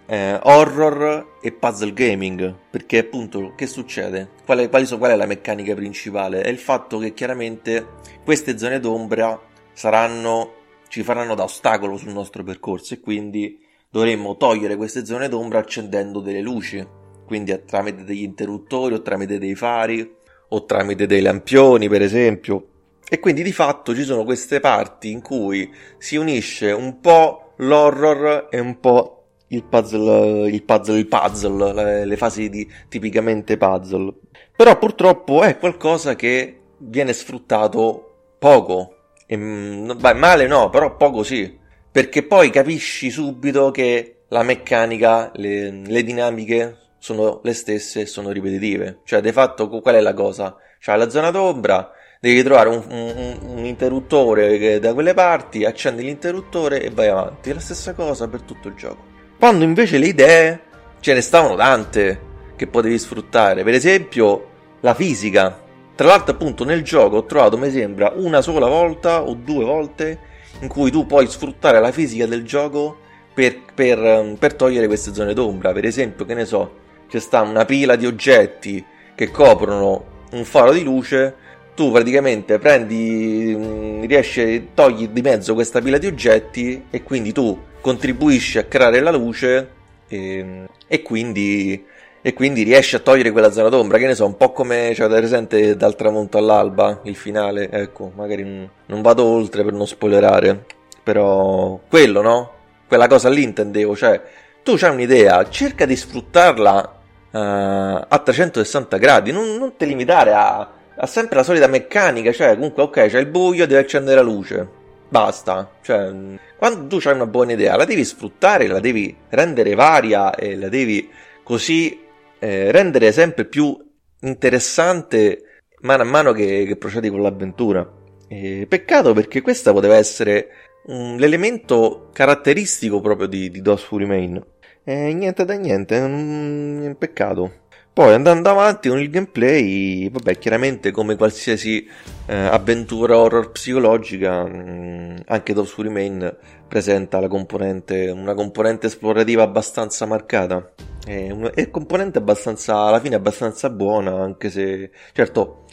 eh, 0.08 0.40
horror 0.42 1.36
e 1.42 1.52
puzzle 1.52 1.94
gaming. 1.94 2.56
Perché 2.70 3.00
appunto 3.00 3.54
che 3.56 3.68
succede? 3.68 4.30
Qual 4.46 4.60
è, 4.60 4.70
qual 4.70 4.86
è 4.86 5.16
la 5.16 5.26
meccanica 5.26 5.76
principale? 5.76 6.42
È 6.42 6.50
il 6.50 6.58
fatto 6.58 6.98
che 6.98 7.14
chiaramente 7.14 7.86
queste 8.24 8.58
zone 8.58 8.80
d'ombra 8.80 9.40
saranno, 9.74 10.54
ci 10.88 11.04
faranno 11.04 11.36
da 11.36 11.44
ostacolo 11.44 11.98
sul 11.98 12.14
nostro 12.14 12.44
percorso 12.44 12.94
e 12.94 13.00
quindi 13.00 13.60
dovremmo 13.90 14.38
togliere 14.38 14.76
queste 14.76 15.06
zone 15.06 15.30
d'ombra 15.30 15.60
accendendo 15.60 16.20
delle 16.20 16.42
luci. 16.42 16.86
Quindi 17.26 17.62
tramite 17.66 18.04
degli 18.06 18.24
interruttori 18.24 18.94
o 18.94 19.02
tramite 19.02 19.38
dei 19.38 19.54
fari 19.54 20.16
o 20.50 20.64
tramite 20.64 21.06
dei 21.06 21.22
lampioni, 21.22 21.90
per 21.90 22.02
esempio. 22.02 22.70
E 23.10 23.20
quindi 23.20 23.44
di 23.44 23.52
fatto 23.52 23.94
ci 23.94 24.04
sono 24.04 24.24
queste 24.24 24.60
parti 24.60 25.12
in 25.12 25.22
cui 25.22 25.70
si 25.98 26.16
unisce 26.16 26.72
un 26.72 27.00
po' 27.00 27.54
l'horror 27.58 28.48
e 28.50 28.60
un 28.60 28.80
po' 28.80 29.17
il 29.50 29.64
puzzle, 29.64 30.50
il 30.50 30.64
puzzle, 30.64 30.98
il 30.98 31.08
puzzle, 31.08 31.74
le, 31.74 32.06
le 32.06 32.18
fasi 32.18 32.50
di 32.50 32.70
tipicamente 32.90 33.58
puzzle. 33.58 34.14
Però 34.56 34.78
purtroppo 34.78 35.44
è 35.44 35.58
qualcosa 35.58 36.16
che 36.16 36.60
viene 36.78 37.14
sfruttato 37.14 38.34
poco. 38.40 38.96
E, 39.26 39.38
beh, 39.38 40.14
male 40.14 40.48
no, 40.48 40.70
però 40.70 40.96
poco 40.96 41.24
sì. 41.24 41.58
Perché 41.92 42.24
poi 42.24 42.50
capisci 42.50 43.10
subito 43.10 43.72
che 43.72 44.24
la 44.30 44.44
meccanica, 44.44 45.32
le, 45.36 45.70
le 45.72 46.04
dinamiche 46.04 46.78
sono 47.00 47.40
le 47.44 47.54
stesse 47.54 48.02
e 48.02 48.06
sono 48.06 48.32
ripetitive. 48.32 49.00
Cioè, 49.04 49.22
di 49.22 49.32
fatto, 49.32 49.70
qual 49.70 49.96
è 49.96 50.02
la 50.02 50.14
cosa? 50.14 50.56
C'hai 50.80 50.98
la 50.98 51.10
zona 51.10 51.32
d'ombra, 51.32 51.92
devi 52.20 52.44
trovare 52.44 52.70
un, 52.70 52.84
un, 52.90 53.38
un 53.58 53.66
interruttore 53.66 54.80
da 54.80 54.94
quelle 54.94 55.14
parti, 55.14 55.66
accendi 55.66 56.04
l'interruttore 56.04 56.82
e 56.82 56.90
vai 56.90 57.08
avanti. 57.08 57.50
È 57.50 57.54
la 57.54 57.60
stessa 57.60 57.94
cosa 57.94 58.28
per 58.28 58.42
tutto 58.42 58.68
il 58.68 58.76
gioco. 58.76 59.17
Quando 59.40 59.64
invece 59.64 60.00
le 60.00 60.08
idee 60.08 60.62
ce 61.00 61.14
ne 61.14 61.22
stavano 61.22 61.56
tante 61.56 62.22
che 62.56 62.66
potevi 62.66 62.98
sfruttare. 62.98 63.64
Per 63.64 63.74
esempio, 63.74 64.48
la 64.80 64.96
fisica. 64.96 65.64
Tra 65.94 66.08
l'altro, 66.08 66.34
appunto, 66.34 66.64
nel 66.64 66.82
gioco 66.82 67.18
ho 67.18 67.26
trovato, 67.26 67.56
mi 67.56 67.70
sembra, 67.70 68.14
una 68.16 68.42
sola 68.42 68.68
volta 68.68 69.22
o 69.22 69.36
due 69.36 69.64
volte 69.64 70.20
in 70.62 70.68
cui 70.68 70.90
tu 70.90 71.06
puoi 71.06 71.28
sfruttare 71.28 71.80
la 71.80 71.92
fisica 71.92 72.26
del 72.26 72.44
gioco 72.44 72.98
per, 73.32 73.60
per, 73.76 74.00
um, 74.00 74.36
per 74.38 74.56
togliere 74.56 74.88
queste 74.88 75.14
zone 75.14 75.36
d'ombra. 75.36 75.72
Per 75.72 75.86
esempio, 75.86 76.26
che 76.26 76.34
ne 76.34 76.46
so, 76.46 76.74
c'è 77.08 77.20
sta 77.20 77.42
una 77.42 77.64
pila 77.64 77.96
di 77.96 78.08
oggetti 78.08 78.84
che 79.14 79.30
coprono 79.30 80.26
un 80.32 80.46
faro 80.46 80.74
di 80.74 80.84
luce. 80.84 81.36
Tu 81.78 81.92
praticamente 81.92 82.58
prendi, 82.58 83.54
mm, 83.56 84.06
riesci, 84.06 84.70
togli 84.74 85.10
di 85.10 85.22
mezzo 85.22 85.54
questa 85.54 85.80
pila 85.80 86.00
di 86.00 86.08
oggetti 86.08 86.86
e 86.90 87.04
quindi 87.04 87.32
tu 87.32 87.56
contribuisce 87.82 88.58
a 88.58 88.64
creare 88.64 89.00
la 89.00 89.12
luce 89.12 89.70
e, 90.08 90.66
e, 90.88 91.02
quindi, 91.04 91.86
e 92.20 92.34
quindi 92.34 92.64
riesce 92.64 92.96
a 92.96 93.00
togliere 93.00 93.30
quella 93.30 93.52
zona 93.52 93.70
d'ombra, 93.70 94.00
che 94.00 94.08
ne 94.08 94.16
so, 94.16 94.26
un 94.26 94.36
po' 94.38 94.54
come 94.54 94.96
cioè, 94.96 95.08
da 95.08 95.18
presente 95.18 95.76
dal 95.78 95.96
tramonto 95.96 96.40
all'alba, 96.40 97.02
il 97.04 97.16
finale, 97.16 97.70
ecco, 97.70 98.12
magari 98.16 98.42
non, 98.42 98.68
non 98.88 99.04
vado 99.04 99.24
oltre 99.26 99.64
per 99.64 99.74
non 99.74 99.86
spoilerare, 99.86 100.66
però 101.04 101.80
quello, 101.88 102.24
no? 102.24 102.52
Quella 102.88 103.06
cosa 103.06 103.30
lì 103.30 103.44
intendevo, 103.44 103.96
cioè 103.96 104.20
tu 104.64 104.78
c'hai 104.78 104.94
un'idea, 104.94 105.48
cerca 105.52 105.86
di 105.86 105.96
sfruttarla 105.96 107.00
uh, 107.30 107.38
a 107.38 108.22
360 108.24 108.98
gradi, 108.98 109.32
non, 109.32 109.58
non 109.58 109.76
ti 109.78 109.86
limitare 109.86 110.34
a, 110.34 110.72
a 110.98 111.06
sempre 111.06 111.38
la 111.38 111.44
solita 111.44 111.68
meccanica, 111.68 112.32
cioè 112.32 112.56
comunque 112.56 112.84
ok, 112.84 113.08
c'è 113.08 113.20
il 113.20 113.28
buio, 113.28 113.68
devi 113.68 113.80
accendere 113.80 114.16
la 114.16 114.22
luce 114.22 114.86
Basta, 115.10 115.72
cioè, 115.82 116.14
quando 116.58 116.88
tu 116.88 117.08
hai 117.08 117.16
una 117.16 117.28
buona 117.28 117.54
idea, 117.54 117.78
la 117.78 117.86
devi 117.86 118.04
sfruttare, 118.04 118.68
la 118.68 118.82
devi 118.82 119.16
rendere 119.30 119.74
varia 119.74 120.36
e 120.36 120.58
la 120.58 120.68
devi 120.68 121.10
così 121.44 121.98
eh, 122.40 122.72
rendere 122.72 123.14
sempre 123.14 123.46
più 123.46 123.78
interessante 124.22 125.62
mano 125.82 126.04
a 126.04 126.06
mano 126.06 126.34
che, 126.34 126.66
che 126.66 126.76
procedi 126.76 127.10
con 127.10 127.22
l'avventura. 127.22 127.90
E 128.28 128.66
peccato 128.68 129.14
perché 129.14 129.40
questa 129.40 129.72
poteva 129.72 129.96
essere 129.96 130.50
un, 130.88 131.16
l'elemento 131.16 132.10
caratteristico 132.12 133.00
proprio 133.00 133.28
di, 133.28 133.50
di 133.50 133.62
DOS 133.62 133.84
Fury 133.84 134.06
Main. 134.06 134.44
E 134.84 135.14
niente 135.14 135.46
da 135.46 135.54
niente, 135.54 135.98
è 135.98 136.04
un 136.04 136.96
peccato. 136.98 137.67
Poi 137.98 138.14
andando 138.14 138.52
avanti 138.52 138.90
con 138.90 139.00
il 139.00 139.10
gameplay, 139.10 140.08
vabbè, 140.12 140.38
chiaramente 140.38 140.92
come 140.92 141.16
qualsiasi 141.16 141.84
eh, 142.28 142.36
avventura 142.36 143.18
horror 143.18 143.50
psicologica, 143.50 144.44
mh, 144.44 144.52
mm, 144.52 145.18
anche 145.26 145.54
Doves 145.54 145.76
Who 145.76 145.86
Remain 145.86 146.38
presenta 146.68 147.28
componente, 147.28 148.12
una 148.12 148.36
componente 148.36 148.86
esplorativa 148.86 149.42
abbastanza 149.42 150.06
marcata. 150.06 150.74
È 151.04 151.32
una 151.32 151.50
è 151.50 151.72
componente 151.72 152.20
abbastanza, 152.20 152.82
alla 152.82 153.00
fine 153.00 153.16
abbastanza 153.16 153.72
buona, 153.72 154.22
anche 154.22 154.52
se, 154.52 154.92
certo, 155.12 155.64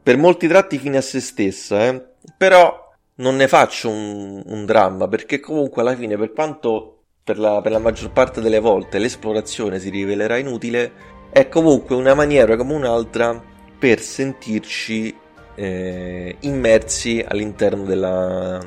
per 0.00 0.16
molti 0.18 0.46
tratti 0.46 0.78
fine 0.78 0.98
a 0.98 1.02
se 1.02 1.18
stessa, 1.18 1.84
eh, 1.88 2.00
però 2.36 2.92
non 3.16 3.34
ne 3.34 3.48
faccio 3.48 3.90
un, 3.90 4.40
un 4.46 4.64
dramma, 4.66 5.08
perché 5.08 5.40
comunque 5.40 5.82
alla 5.82 5.96
fine, 5.96 6.16
per 6.16 6.32
quanto 6.32 6.98
per 7.24 7.40
la, 7.40 7.60
per 7.60 7.72
la 7.72 7.78
maggior 7.78 8.12
parte 8.12 8.40
delle 8.40 8.58
volte 8.60 8.98
l'esplorazione 8.98 9.80
si 9.80 9.90
rivelerà 9.90 10.38
inutile, 10.38 11.20
è 11.32 11.48
comunque 11.48 11.96
una 11.96 12.12
maniera 12.12 12.56
come 12.56 12.74
un'altra 12.74 13.42
per 13.78 14.00
sentirci 14.00 15.16
eh, 15.54 16.36
immersi 16.40 17.24
all'interno 17.26 17.84
della, 17.84 18.60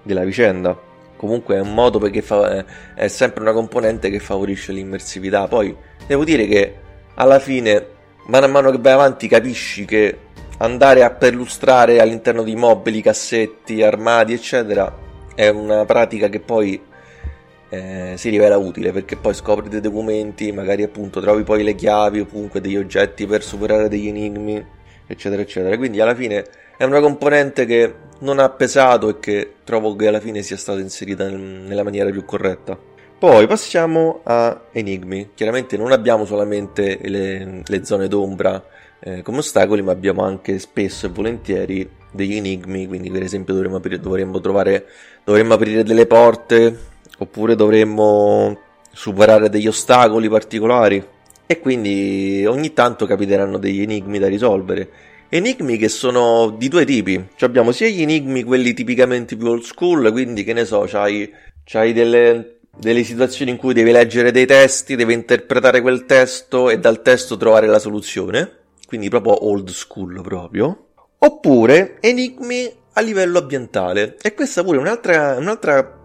della, 0.00 0.22
vicenda. 0.22 0.78
Comunque 1.16 1.56
è 1.56 1.60
un 1.60 1.74
modo 1.74 1.98
perché 1.98 2.22
fa, 2.22 2.64
è 2.94 3.08
sempre 3.08 3.42
una 3.42 3.52
componente 3.52 4.10
che 4.10 4.20
favorisce 4.20 4.70
l'immersività. 4.70 5.48
Poi 5.48 5.76
devo 6.06 6.22
dire 6.22 6.46
che 6.46 6.74
alla 7.14 7.40
fine, 7.40 7.84
mano 8.26 8.46
a 8.46 8.48
mano 8.48 8.70
che 8.70 8.78
vai 8.78 8.92
avanti, 8.92 9.26
capisci 9.26 9.84
che 9.84 10.18
andare 10.58 11.02
a 11.02 11.10
perlustrare 11.10 12.00
all'interno 12.00 12.44
di 12.44 12.54
mobili, 12.54 13.02
cassetti, 13.02 13.82
armadi, 13.82 14.34
eccetera, 14.34 14.96
è 15.34 15.48
una 15.48 15.84
pratica 15.84 16.28
che 16.28 16.38
poi 16.38 16.80
eh, 17.74 18.16
si 18.16 18.28
rivela 18.28 18.56
utile 18.56 18.92
perché 18.92 19.16
poi 19.16 19.34
scopri 19.34 19.68
dei 19.68 19.80
documenti, 19.80 20.52
magari 20.52 20.82
appunto 20.82 21.20
trovi 21.20 21.42
poi 21.42 21.62
le 21.62 21.74
chiavi 21.74 22.20
o 22.20 22.26
comunque 22.26 22.60
degli 22.60 22.76
oggetti 22.76 23.26
per 23.26 23.42
superare 23.42 23.88
degli 23.88 24.08
enigmi, 24.08 24.64
eccetera, 25.06 25.42
eccetera. 25.42 25.76
Quindi 25.76 26.00
alla 26.00 26.14
fine 26.14 26.44
è 26.76 26.84
una 26.84 27.00
componente 27.00 27.66
che 27.66 27.94
non 28.20 28.38
ha 28.38 28.48
pesato 28.50 29.08
e 29.08 29.18
che 29.18 29.54
trovo 29.64 29.96
che 29.96 30.06
alla 30.06 30.20
fine 30.20 30.42
sia 30.42 30.56
stata 30.56 30.80
inserita 30.80 31.28
nella 31.28 31.82
maniera 31.82 32.10
più 32.10 32.24
corretta. 32.24 32.78
Poi 33.18 33.46
passiamo 33.46 34.20
a 34.24 34.66
enigmi. 34.72 35.30
Chiaramente 35.34 35.76
non 35.76 35.92
abbiamo 35.92 36.24
solamente 36.24 36.98
le, 37.02 37.62
le 37.64 37.84
zone 37.84 38.06
d'ombra 38.06 38.62
eh, 39.00 39.22
come 39.22 39.38
ostacoli, 39.38 39.82
ma 39.82 39.92
abbiamo 39.92 40.22
anche 40.22 40.58
spesso 40.58 41.06
e 41.06 41.08
volentieri 41.10 41.88
degli 42.10 42.36
enigmi. 42.36 42.86
Quindi, 42.86 43.10
per 43.10 43.22
esempio, 43.22 43.54
dovremmo, 43.54 43.76
aprire, 43.76 43.98
dovremmo 43.98 44.40
trovare, 44.40 44.86
dovremmo 45.24 45.54
aprire 45.54 45.82
delle 45.82 46.06
porte 46.06 46.92
oppure 47.18 47.54
dovremmo 47.54 48.58
superare 48.92 49.48
degli 49.48 49.66
ostacoli 49.66 50.28
particolari 50.28 51.04
e 51.46 51.60
quindi 51.60 52.44
ogni 52.46 52.72
tanto 52.72 53.06
capiteranno 53.06 53.58
degli 53.58 53.82
enigmi 53.82 54.18
da 54.18 54.28
risolvere. 54.28 54.88
Enigmi 55.28 55.76
che 55.76 55.88
sono 55.88 56.54
di 56.56 56.68
due 56.68 56.84
tipi. 56.84 57.22
Cioè 57.34 57.48
abbiamo 57.48 57.72
sia 57.72 57.88
gli 57.88 58.02
enigmi, 58.02 58.44
quelli 58.44 58.72
tipicamente 58.72 59.36
più 59.36 59.48
old 59.48 59.62
school, 59.62 60.10
quindi 60.12 60.44
che 60.44 60.52
ne 60.52 60.64
so, 60.64 60.84
c'hai, 60.86 61.30
c'hai 61.64 61.92
delle, 61.92 62.60
delle 62.76 63.02
situazioni 63.02 63.50
in 63.50 63.56
cui 63.56 63.74
devi 63.74 63.90
leggere 63.90 64.30
dei 64.30 64.46
testi, 64.46 64.96
devi 64.96 65.12
interpretare 65.12 65.80
quel 65.80 66.06
testo 66.06 66.70
e 66.70 66.78
dal 66.78 67.02
testo 67.02 67.36
trovare 67.36 67.66
la 67.66 67.78
soluzione. 67.78 68.58
Quindi 68.86 69.08
proprio 69.08 69.44
old 69.46 69.70
school 69.70 70.20
proprio. 70.22 70.86
Oppure 71.18 71.96
enigmi 72.00 72.72
a 72.92 73.00
livello 73.00 73.38
ambientale. 73.38 74.16
E 74.22 74.34
questa 74.34 74.62
pure 74.62 74.78
è 74.78 74.80
un'altra, 74.80 75.36
un'altra 75.36 76.03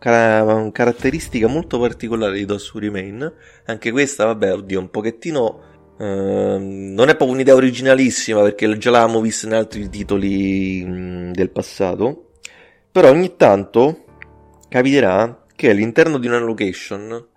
Car- 0.00 0.72
caratteristica 0.72 1.46
molto 1.46 1.78
particolare 1.78 2.38
di 2.38 2.46
DOS 2.46 2.74
Remain. 2.74 3.32
Anche 3.66 3.90
questa, 3.92 4.24
vabbè, 4.24 4.54
oddio, 4.54 4.80
un 4.80 4.90
pochettino. 4.90 5.68
Uh, 5.98 6.56
non 6.58 7.10
è 7.10 7.14
proprio 7.14 7.32
un'idea 7.32 7.54
originalissima 7.54 8.40
perché 8.40 8.78
già 8.78 8.90
l'avevamo 8.90 9.20
vista 9.20 9.46
in 9.46 9.52
altri 9.52 9.88
titoli 9.90 10.82
mh, 10.82 11.32
del 11.32 11.50
passato. 11.50 12.30
Però 12.90 13.10
ogni 13.10 13.36
tanto 13.36 14.04
capiterà 14.70 15.44
che 15.54 15.68
all'interno 15.68 16.16
di 16.16 16.26
una 16.26 16.38
location 16.38 17.28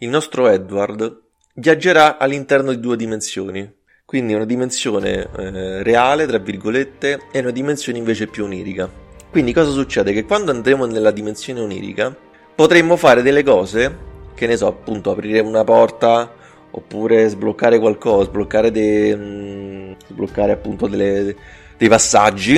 il 0.00 0.08
nostro 0.10 0.48
Edward 0.48 1.20
viaggerà 1.54 2.18
all'interno 2.18 2.72
di 2.72 2.80
due 2.80 2.96
dimensioni. 2.96 3.78
Quindi 4.04 4.34
una 4.34 4.44
dimensione 4.44 5.28
eh, 5.36 5.82
reale, 5.82 6.26
tra 6.26 6.38
virgolette, 6.38 7.20
e 7.32 7.38
una 7.38 7.50
dimensione 7.50 7.98
invece 7.98 8.26
più 8.26 8.44
onirica. 8.44 8.99
Quindi 9.30 9.52
cosa 9.52 9.70
succede? 9.70 10.12
Che 10.12 10.24
quando 10.24 10.50
andremo 10.50 10.86
nella 10.86 11.12
dimensione 11.12 11.60
onirica 11.60 12.14
potremmo 12.52 12.96
fare 12.96 13.22
delle 13.22 13.44
cose, 13.44 13.96
che 14.34 14.48
ne 14.48 14.56
so, 14.56 14.66
appunto 14.66 15.12
aprire 15.12 15.38
una 15.38 15.62
porta 15.62 16.32
oppure 16.72 17.28
sbloccare 17.28 17.78
qualcosa, 17.78 18.24
sbloccare, 18.24 18.72
de, 18.72 19.14
mh, 19.14 19.22
mm, 19.22 19.92
sbloccare 20.08 20.52
appunto 20.52 20.88
delle, 20.88 21.36
dei 21.78 21.88
passaggi. 21.88 22.56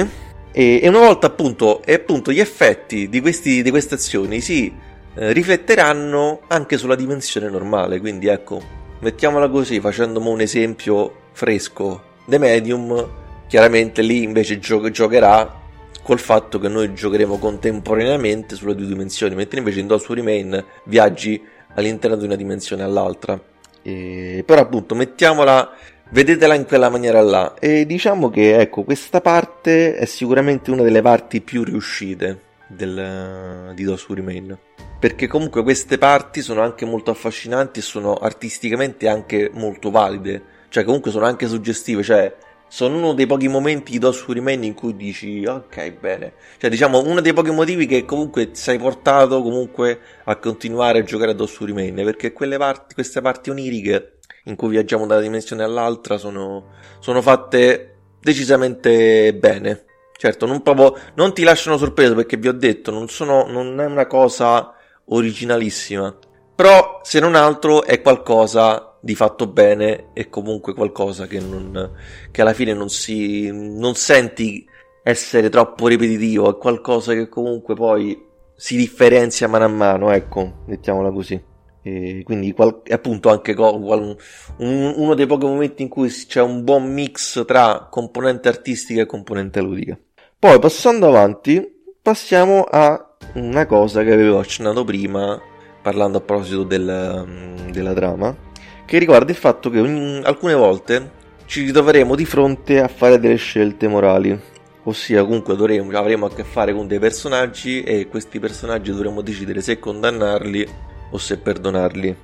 E, 0.51 0.81
e, 0.83 0.89
una 0.89 1.01
volta 1.01 1.27
appunto, 1.27 1.83
appunto 1.87 2.33
gli 2.33 2.41
effetti 2.41 3.09
di, 3.09 3.21
questi, 3.21 3.63
di 3.63 3.71
queste 3.71 3.95
azioni 3.95 4.41
si 4.41 4.73
eh, 5.15 5.33
rifletteranno 5.33 6.41
anche 6.47 6.79
sulla 6.79 6.95
dimensione 6.95 7.51
normale, 7.51 8.01
quindi 8.01 8.29
ecco, 8.29 8.63
mettiamola 9.01 9.49
così 9.51 9.79
facendo 9.79 10.27
un 10.27 10.41
esempio 10.41 11.15
fresco, 11.33 12.03
The 12.25 12.39
Medium 12.39 13.21
chiaramente 13.47 14.01
lì 14.01 14.23
invece 14.23 14.59
gio- 14.59 14.91
giocherà 14.91 15.61
col 16.03 16.19
fatto 16.19 16.59
che 16.59 16.69
noi 16.69 16.93
giocheremo 16.93 17.39
contemporaneamente 17.39 18.57
sulle 18.57 18.75
due 18.75 18.87
dimensioni, 18.87 19.35
mentre 19.35 19.59
invece 19.59 19.81
in 19.81 19.87
DOS 19.87 20.09
Remain 20.09 20.65
viaggi 20.85 21.41
all'interno 21.75 22.17
di 22.17 22.25
una 22.25 22.37
dimensione 22.37 22.83
all'altra. 22.83 23.41
E, 23.83 24.43
però 24.45 24.61
appunto 24.63 24.95
mettiamola, 24.95 25.73
vedetela 26.11 26.55
in 26.55 26.67
quella 26.67 26.89
maniera 26.89 27.21
là. 27.21 27.55
E 27.59 27.87
diciamo 27.87 28.31
che 28.31 28.59
ecco, 28.59 28.83
questa 28.83 29.21
parte 29.21 29.97
è 29.97 30.05
sicuramente 30.05 30.71
una 30.71 30.83
delle 30.83 31.03
parti 31.03 31.41
più 31.41 31.63
riuscite 31.65 32.41
del, 32.67 33.73
di 33.75 33.85
DOS 33.85 34.09
Remain. 34.09 34.59
Perché 34.99 35.27
comunque 35.27 35.63
queste 35.65 35.99
parti 35.99 36.43
sono 36.43 36.63
anche 36.63 36.85
molto 36.85 37.11
affascinanti 37.11 37.81
e 37.81 37.83
sono 37.83 38.15
artisticamente 38.15 39.09
anche 39.09 39.51
molto 39.53 39.91
valide. 39.91 40.61
Cioè 40.69 40.85
comunque 40.85 41.11
sono 41.11 41.27
anche 41.27 41.49
suggestive, 41.49 42.03
cioè 42.03 42.33
sono 42.73 42.97
uno 42.97 43.13
dei 43.13 43.27
pochi 43.27 43.49
momenti 43.49 43.93
di 43.93 43.99
DOS 43.99 44.25
Remain 44.29 44.65
in 44.65 44.73
cui 44.73 44.97
dici 44.97 45.45
ok 45.45 45.93
bene. 45.99 46.33
Cioè 46.57 46.71
diciamo 46.71 47.03
uno 47.05 47.21
dei 47.21 47.35
pochi 47.35 47.51
motivi 47.51 47.85
che 47.85 48.07
comunque 48.07 48.53
sei 48.53 48.79
portato 48.79 49.43
comunque 49.43 50.01
a 50.25 50.37
continuare 50.37 51.01
a 51.01 51.03
giocare 51.03 51.33
a 51.33 51.35
DOS 51.35 51.61
Remain 51.61 51.95
perché 51.97 52.33
quelle 52.33 52.57
parti, 52.57 52.95
queste 52.95 53.21
parti 53.21 53.51
oniriche 53.51 54.21
in 54.45 54.57
cui 54.57 54.71
viaggiamo 54.71 55.05
da 55.05 55.17
una 55.17 55.23
dimensione 55.23 55.63
all'altra 55.63 56.17
sono, 56.17 56.71
sono 56.99 57.21
fatte 57.21 57.97
decisamente 58.19 59.35
bene. 59.35 59.85
Certo 60.17 60.47
non 60.47 60.63
proprio 60.63 60.99
non 61.17 61.35
ti 61.35 61.43
lasciano 61.43 61.77
sorpreso 61.77 62.15
perché 62.15 62.39
vi 62.39 62.49
ho 62.49 62.55
detto 62.55 62.91
non, 62.91 63.07
sono, 63.11 63.45
non 63.49 63.79
è 63.83 63.85
una 63.85 64.07
cosa 64.07 64.73
originalissima. 65.09 66.17
Però 66.55 67.01
se 67.03 67.21
non 67.21 67.35
altro 67.35 67.83
è 67.85 68.01
qualcosa 68.01 68.92
di 69.05 69.17
fatto 69.17 69.49
bene 69.49 70.11
e 70.13 70.29
comunque 70.29 70.75
qualcosa 70.75 71.27
che, 71.27 71.41
non, 71.41 71.91
che 72.31 72.41
alla 72.41 72.53
fine 72.53 72.73
non 72.73 72.89
si 72.89 73.51
non 73.51 73.97
senti 73.97 74.65
essere 75.03 75.49
troppo 75.49 75.89
ripetitivo, 75.89 76.49
è 76.49 76.57
qualcosa 76.57 77.13
che 77.13 77.29
comunque 77.29 77.75
poi 77.75 78.25
si 78.55 78.77
differenzia 78.77 79.49
mano 79.49 79.65
a 79.65 79.69
mano, 79.69 80.13
ecco, 80.13 80.63
mettiamola 80.67 81.11
così. 81.11 81.51
E 81.83 82.23
quindi 82.25 82.53
qual- 82.53 82.83
appunto 82.91 83.29
anche 83.29 83.55
co- 83.55 83.81
qual- 83.81 84.17
un- 84.59 84.95
uno 84.97 85.15
dei 85.15 85.27
pochi 85.27 85.47
momenti 85.47 85.83
in 85.83 85.89
cui 85.89 86.09
c'è 86.09 86.41
un 86.41 86.63
buon 86.63 86.93
mix 86.93 87.45
tra 87.45 87.89
componente 87.91 88.49
artistica 88.49 89.03
e 89.03 89.07
componente 89.07 89.61
ludica. 89.61 89.99
Poi 90.39 90.61
passando 90.61 91.09
avanti, 91.09 91.83
passiamo 92.01 92.63
a 92.71 93.17
una 93.35 93.67
cosa 93.67 94.05
che 94.05 94.13
avevo 94.13 94.39
accennato 94.39 94.85
prima, 94.85 95.41
parlando 95.83 96.19
a 96.19 96.21
proposito 96.21 96.63
del, 96.63 97.67
della 97.73 97.95
trama 97.95 98.51
che 98.93 98.99
riguarda 98.99 99.31
il 99.31 99.39
fatto 99.39 99.71
che 99.71 99.81
ogni, 99.81 100.21
alcune 100.23 100.53
volte 100.53 101.11
ci 101.47 101.65
ritroveremo 101.65 102.15
di 102.15 102.27
fronte 102.27 102.79
a 102.79 102.89
fare 102.89 103.19
delle 103.19 103.37
scelte 103.37 103.89
morali. 103.89 104.39
Ossia, 104.83 105.25
comunque 105.25 105.57
dovremo, 105.57 105.97
avremo 105.97 106.27
a 106.27 106.31
che 106.31 106.45
fare 106.45 106.75
con 106.75 106.87
dei 106.87 106.99
personaggi 106.99 107.83
e 107.83 108.07
questi 108.09 108.39
personaggi 108.39 108.91
dovremo 108.91 109.23
decidere 109.23 109.63
se 109.63 109.79
condannarli 109.79 110.69
o 111.11 111.17
se 111.17 111.39
perdonarli. 111.39 112.17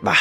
Ma 0.00 0.14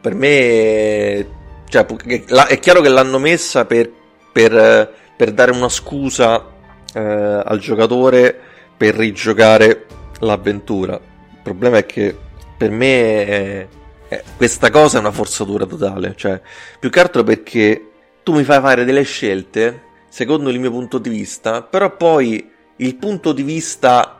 per 0.00 0.16
me, 0.16 1.26
cioè, 1.68 1.86
è 1.86 2.58
chiaro 2.58 2.80
che 2.80 2.88
l'hanno 2.88 3.20
messa 3.20 3.64
per, 3.64 3.88
per, 4.32 4.92
per 5.16 5.30
dare 5.30 5.52
una 5.52 5.68
scusa 5.68 6.44
eh, 6.92 7.00
al 7.44 7.60
giocatore 7.60 8.36
per 8.76 8.96
rigiocare 8.96 9.86
l'avventura. 10.18 10.94
Il 10.94 11.40
problema 11.44 11.76
è 11.76 11.86
che 11.86 12.12
per 12.56 12.70
me 12.70 13.26
è, 13.26 13.66
eh, 14.08 14.22
questa 14.36 14.70
cosa 14.70 14.98
è 14.98 15.00
una 15.00 15.12
forzatura 15.12 15.66
totale, 15.66 16.14
cioè, 16.16 16.40
più 16.78 16.90
che 16.90 17.00
altro 17.00 17.22
perché 17.22 17.90
tu 18.22 18.34
mi 18.34 18.44
fai 18.44 18.60
fare 18.60 18.84
delle 18.84 19.02
scelte, 19.02 19.82
secondo 20.08 20.50
il 20.50 20.58
mio 20.60 20.70
punto 20.70 20.98
di 20.98 21.10
vista, 21.10 21.62
però 21.62 21.96
poi 21.96 22.50
il 22.76 22.96
punto 22.96 23.32
di 23.32 23.42
vista 23.42 24.16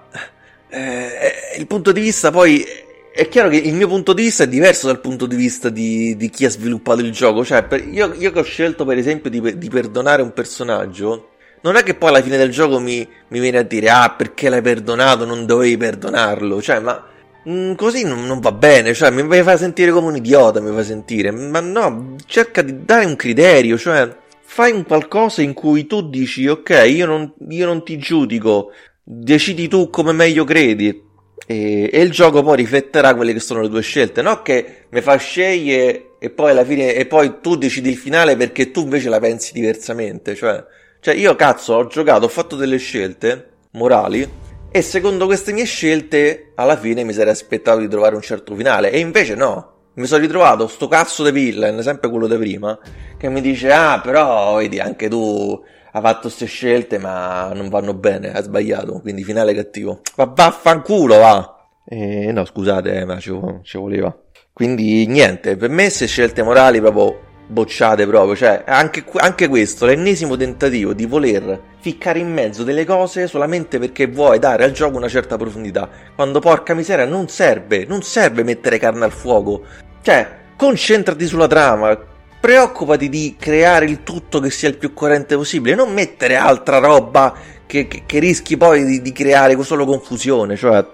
eh, 0.69 1.57
il 1.59 1.67
punto 1.67 1.93
di 1.93 2.01
vista 2.01 2.31
poi 2.31 2.65
è 3.13 3.29
chiaro 3.29 3.49
che 3.49 3.57
il 3.57 3.73
mio 3.73 3.89
punto 3.89 4.13
di 4.13 4.25
vista 4.25 4.45
è 4.45 4.49
diverso 4.49 4.89
dal 4.89 5.01
punto 5.01 5.25
di 5.25 5.37
vista 5.37 5.71
di, 5.71 6.17
di 6.17 6.29
chi 6.29 6.45
ha 6.45 6.51
sviluppato 6.51 7.01
il 7.01 7.13
gioco. 7.13 7.45
Cioè, 7.45 7.63
per, 7.63 7.83
io, 7.87 8.13
io, 8.13 8.31
che 8.31 8.41
ho 8.41 8.43
scelto, 8.43 8.85
per 8.85 8.99
esempio, 8.99 9.31
di, 9.31 9.57
di, 9.57 9.71
perdonare 9.71 10.21
un 10.21 10.35
personaggio, 10.35 11.31
non 11.63 11.77
è 11.77 11.83
che 11.83 11.95
poi 11.95 12.11
alla 12.11 12.21
fine 12.21 12.37
del 12.37 12.51
gioco 12.51 12.79
mi, 12.79 13.09
mi, 13.29 13.41
viene 13.41 13.59
a 13.59 13.63
dire, 13.63 13.89
ah, 13.89 14.11
perché 14.11 14.51
l'hai 14.51 14.61
perdonato, 14.61 15.25
non 15.25 15.47
dovevi 15.47 15.79
perdonarlo. 15.79 16.61
Cioè, 16.61 16.81
ma 16.81 17.03
mm, 17.49 17.75
così 17.75 18.05
non, 18.05 18.27
non, 18.27 18.41
va 18.41 18.53
bene. 18.53 18.95
Cioè, 18.95 19.11
mi 19.11 19.43
fai 19.43 19.59
sentire 19.59 19.91
come 19.91 20.09
un 20.09 20.17
idiota, 20.17 20.61
mi 20.61 20.75
fai 20.75 20.85
sentire. 20.85 21.31
Ma 21.31 21.61
no, 21.61 22.17
cerca 22.27 22.63
di 22.63 22.85
dare 22.85 23.05
un 23.05 23.17
criterio, 23.17 23.77
cioè, 23.79 24.15
fai 24.43 24.73
un 24.73 24.85
qualcosa 24.85 25.43
in 25.43 25.53
cui 25.53 25.87
tu 25.87 26.09
dici, 26.09 26.47
ok, 26.47 26.85
io 26.89 27.07
non, 27.07 27.33
io 27.49 27.67
non 27.67 27.85
ti 27.85 27.99
giudico, 27.99 28.73
decidi 29.03 29.69
tu 29.69 29.91
come 29.91 30.13
meglio 30.13 30.45
credi 30.45 31.05
e, 31.47 31.91
e, 31.93 32.01
il 32.01 32.11
gioco 32.11 32.43
poi 32.43 32.57
rifletterà 32.57 33.15
quelle 33.15 33.33
che 33.33 33.41
sono 33.41 33.61
le 33.61 33.69
tue 33.69 33.83
scelte, 33.83 34.21
no 34.21 34.43
che 34.43 34.87
mi 34.91 35.01
fa 35.01 35.17
scegliere 35.17 36.15
e 36.19 36.31
poi 36.31 36.51
alla 36.51 36.65
fine 36.65 36.95
e 36.95 37.07
poi 37.07 37.35
tu 37.41 37.57
decidi 37.57 37.91
il 37.91 37.97
finale 37.97 38.37
perché 38.37 38.73
tu 38.73 38.81
invece 38.81 39.09
la 39.09 39.21
pensi 39.21 39.53
diversamente, 39.53 40.35
cioè, 40.35 40.65
cioè 41.01 41.15
io 41.15 41.37
cazzo 41.37 41.75
ho 41.75 41.87
giocato, 41.87 42.25
ho 42.25 42.29
fatto 42.29 42.57
delle 42.57 42.79
scelte 42.79 43.51
morali 43.73 44.29
e 44.77 44.83
secondo 44.83 45.25
queste 45.25 45.55
mie 45.55 45.65
scelte 45.65 46.53
alla 46.55 46.77
fine 46.77 47.03
mi 47.03 47.15
sarei 47.15 47.33
aspettato 47.33 47.79
di 47.79 47.89
trovare 47.89 48.15
un 48.15 48.21
certo 48.21 48.55
finale 48.55 48.91
e 48.91 48.99
invece 48.99 49.35
no. 49.35 49.73
Mi 49.95 50.05
sono 50.05 50.21
ritrovato 50.21 50.69
sto 50.69 50.87
cazzo 50.87 51.25
di 51.25 51.31
villain, 51.31 51.81
sempre 51.81 52.11
quello 52.11 52.27
di 52.27 52.37
prima, 52.37 52.79
che 53.17 53.31
mi 53.31 53.41
dice 53.41 53.73
"Ah, 53.73 53.99
però 54.01 54.57
vedi 54.57 54.79
anche 54.79 55.09
tu 55.09 55.59
ha 55.93 56.01
fatto 56.03 56.21
queste 56.21 56.45
scelte 56.45 56.99
ma 56.99 57.51
non 57.55 57.71
vanno 57.71 57.95
bene, 57.95 58.33
ha 58.33 58.43
sbagliato, 58.43 59.01
quindi 59.01 59.25
finale 59.25 59.55
cattivo. 59.55 60.03
Ma 60.17 60.27
vaffanculo 60.27 61.17
va! 61.17 61.69
Eh, 61.87 62.31
no, 62.31 62.45
scusate, 62.45 63.07
ma 63.07 63.19
ci, 63.19 63.33
ci 63.63 63.79
voleva. 63.79 64.15
Quindi 64.53 65.07
niente, 65.07 65.57
per 65.57 65.71
me 65.71 65.85
queste 65.85 66.07
scelte 66.07 66.43
morali 66.43 66.81
proprio 66.83 67.19
bocciate 67.47 68.07
proprio, 68.07 68.35
cioè 68.35 68.65
anche, 68.67 69.05
anche, 69.17 69.49
questo, 69.49 69.87
l'ennesimo 69.87 70.37
tentativo 70.37 70.93
di 70.93 71.07
voler 71.07 71.61
ficcare 71.79 72.19
in 72.19 72.33
mezzo 72.33 72.65
delle 72.65 72.85
cose 72.85 73.29
solamente 73.29 73.79
perché 73.79 74.07
vuoi 74.09 74.39
dare 74.39 74.65
al 74.65 74.73
gioco 74.73 74.97
una 74.97 75.09
certa 75.09 75.37
profondità, 75.37 75.89
quando 76.15 76.41
porca 76.41 76.75
miseria 76.75 77.05
non 77.05 77.29
serve, 77.29 77.85
non 77.87 78.03
serve 78.03 78.43
mettere 78.43 78.79
carne 78.79 79.05
al 79.05 79.13
fuoco, 79.13 79.63
cioè 80.03 80.29
concentrati 80.57 81.27
sulla 81.27 81.47
trama, 81.47 81.97
preoccupati 82.41 83.09
di 83.09 83.37
creare 83.39 83.85
il 83.87 84.03
tutto 84.03 84.41
che 84.41 84.51
sia 84.51 84.69
il 84.69 84.77
più 84.77 84.93
coerente 84.93 85.37
possibile, 85.37 85.75
non 85.75 85.93
mettere 85.93 86.37
altra 86.37 86.79
roba 86.79 87.35
che, 87.67 87.87
che, 87.87 88.03
che 88.07 88.19
rischi 88.19 88.57
poi 88.57 88.85
di, 88.85 89.03
di, 89.03 89.13
creare 89.13 89.61
solo 89.63 89.85
confusione, 89.85 90.57
cioè... 90.57 90.85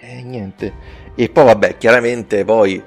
Eh, 0.00 0.22
niente. 0.22 1.00
E 1.14 1.28
poi 1.28 1.44
vabbè, 1.44 1.76
chiaramente 1.76 2.44
poi 2.44 2.82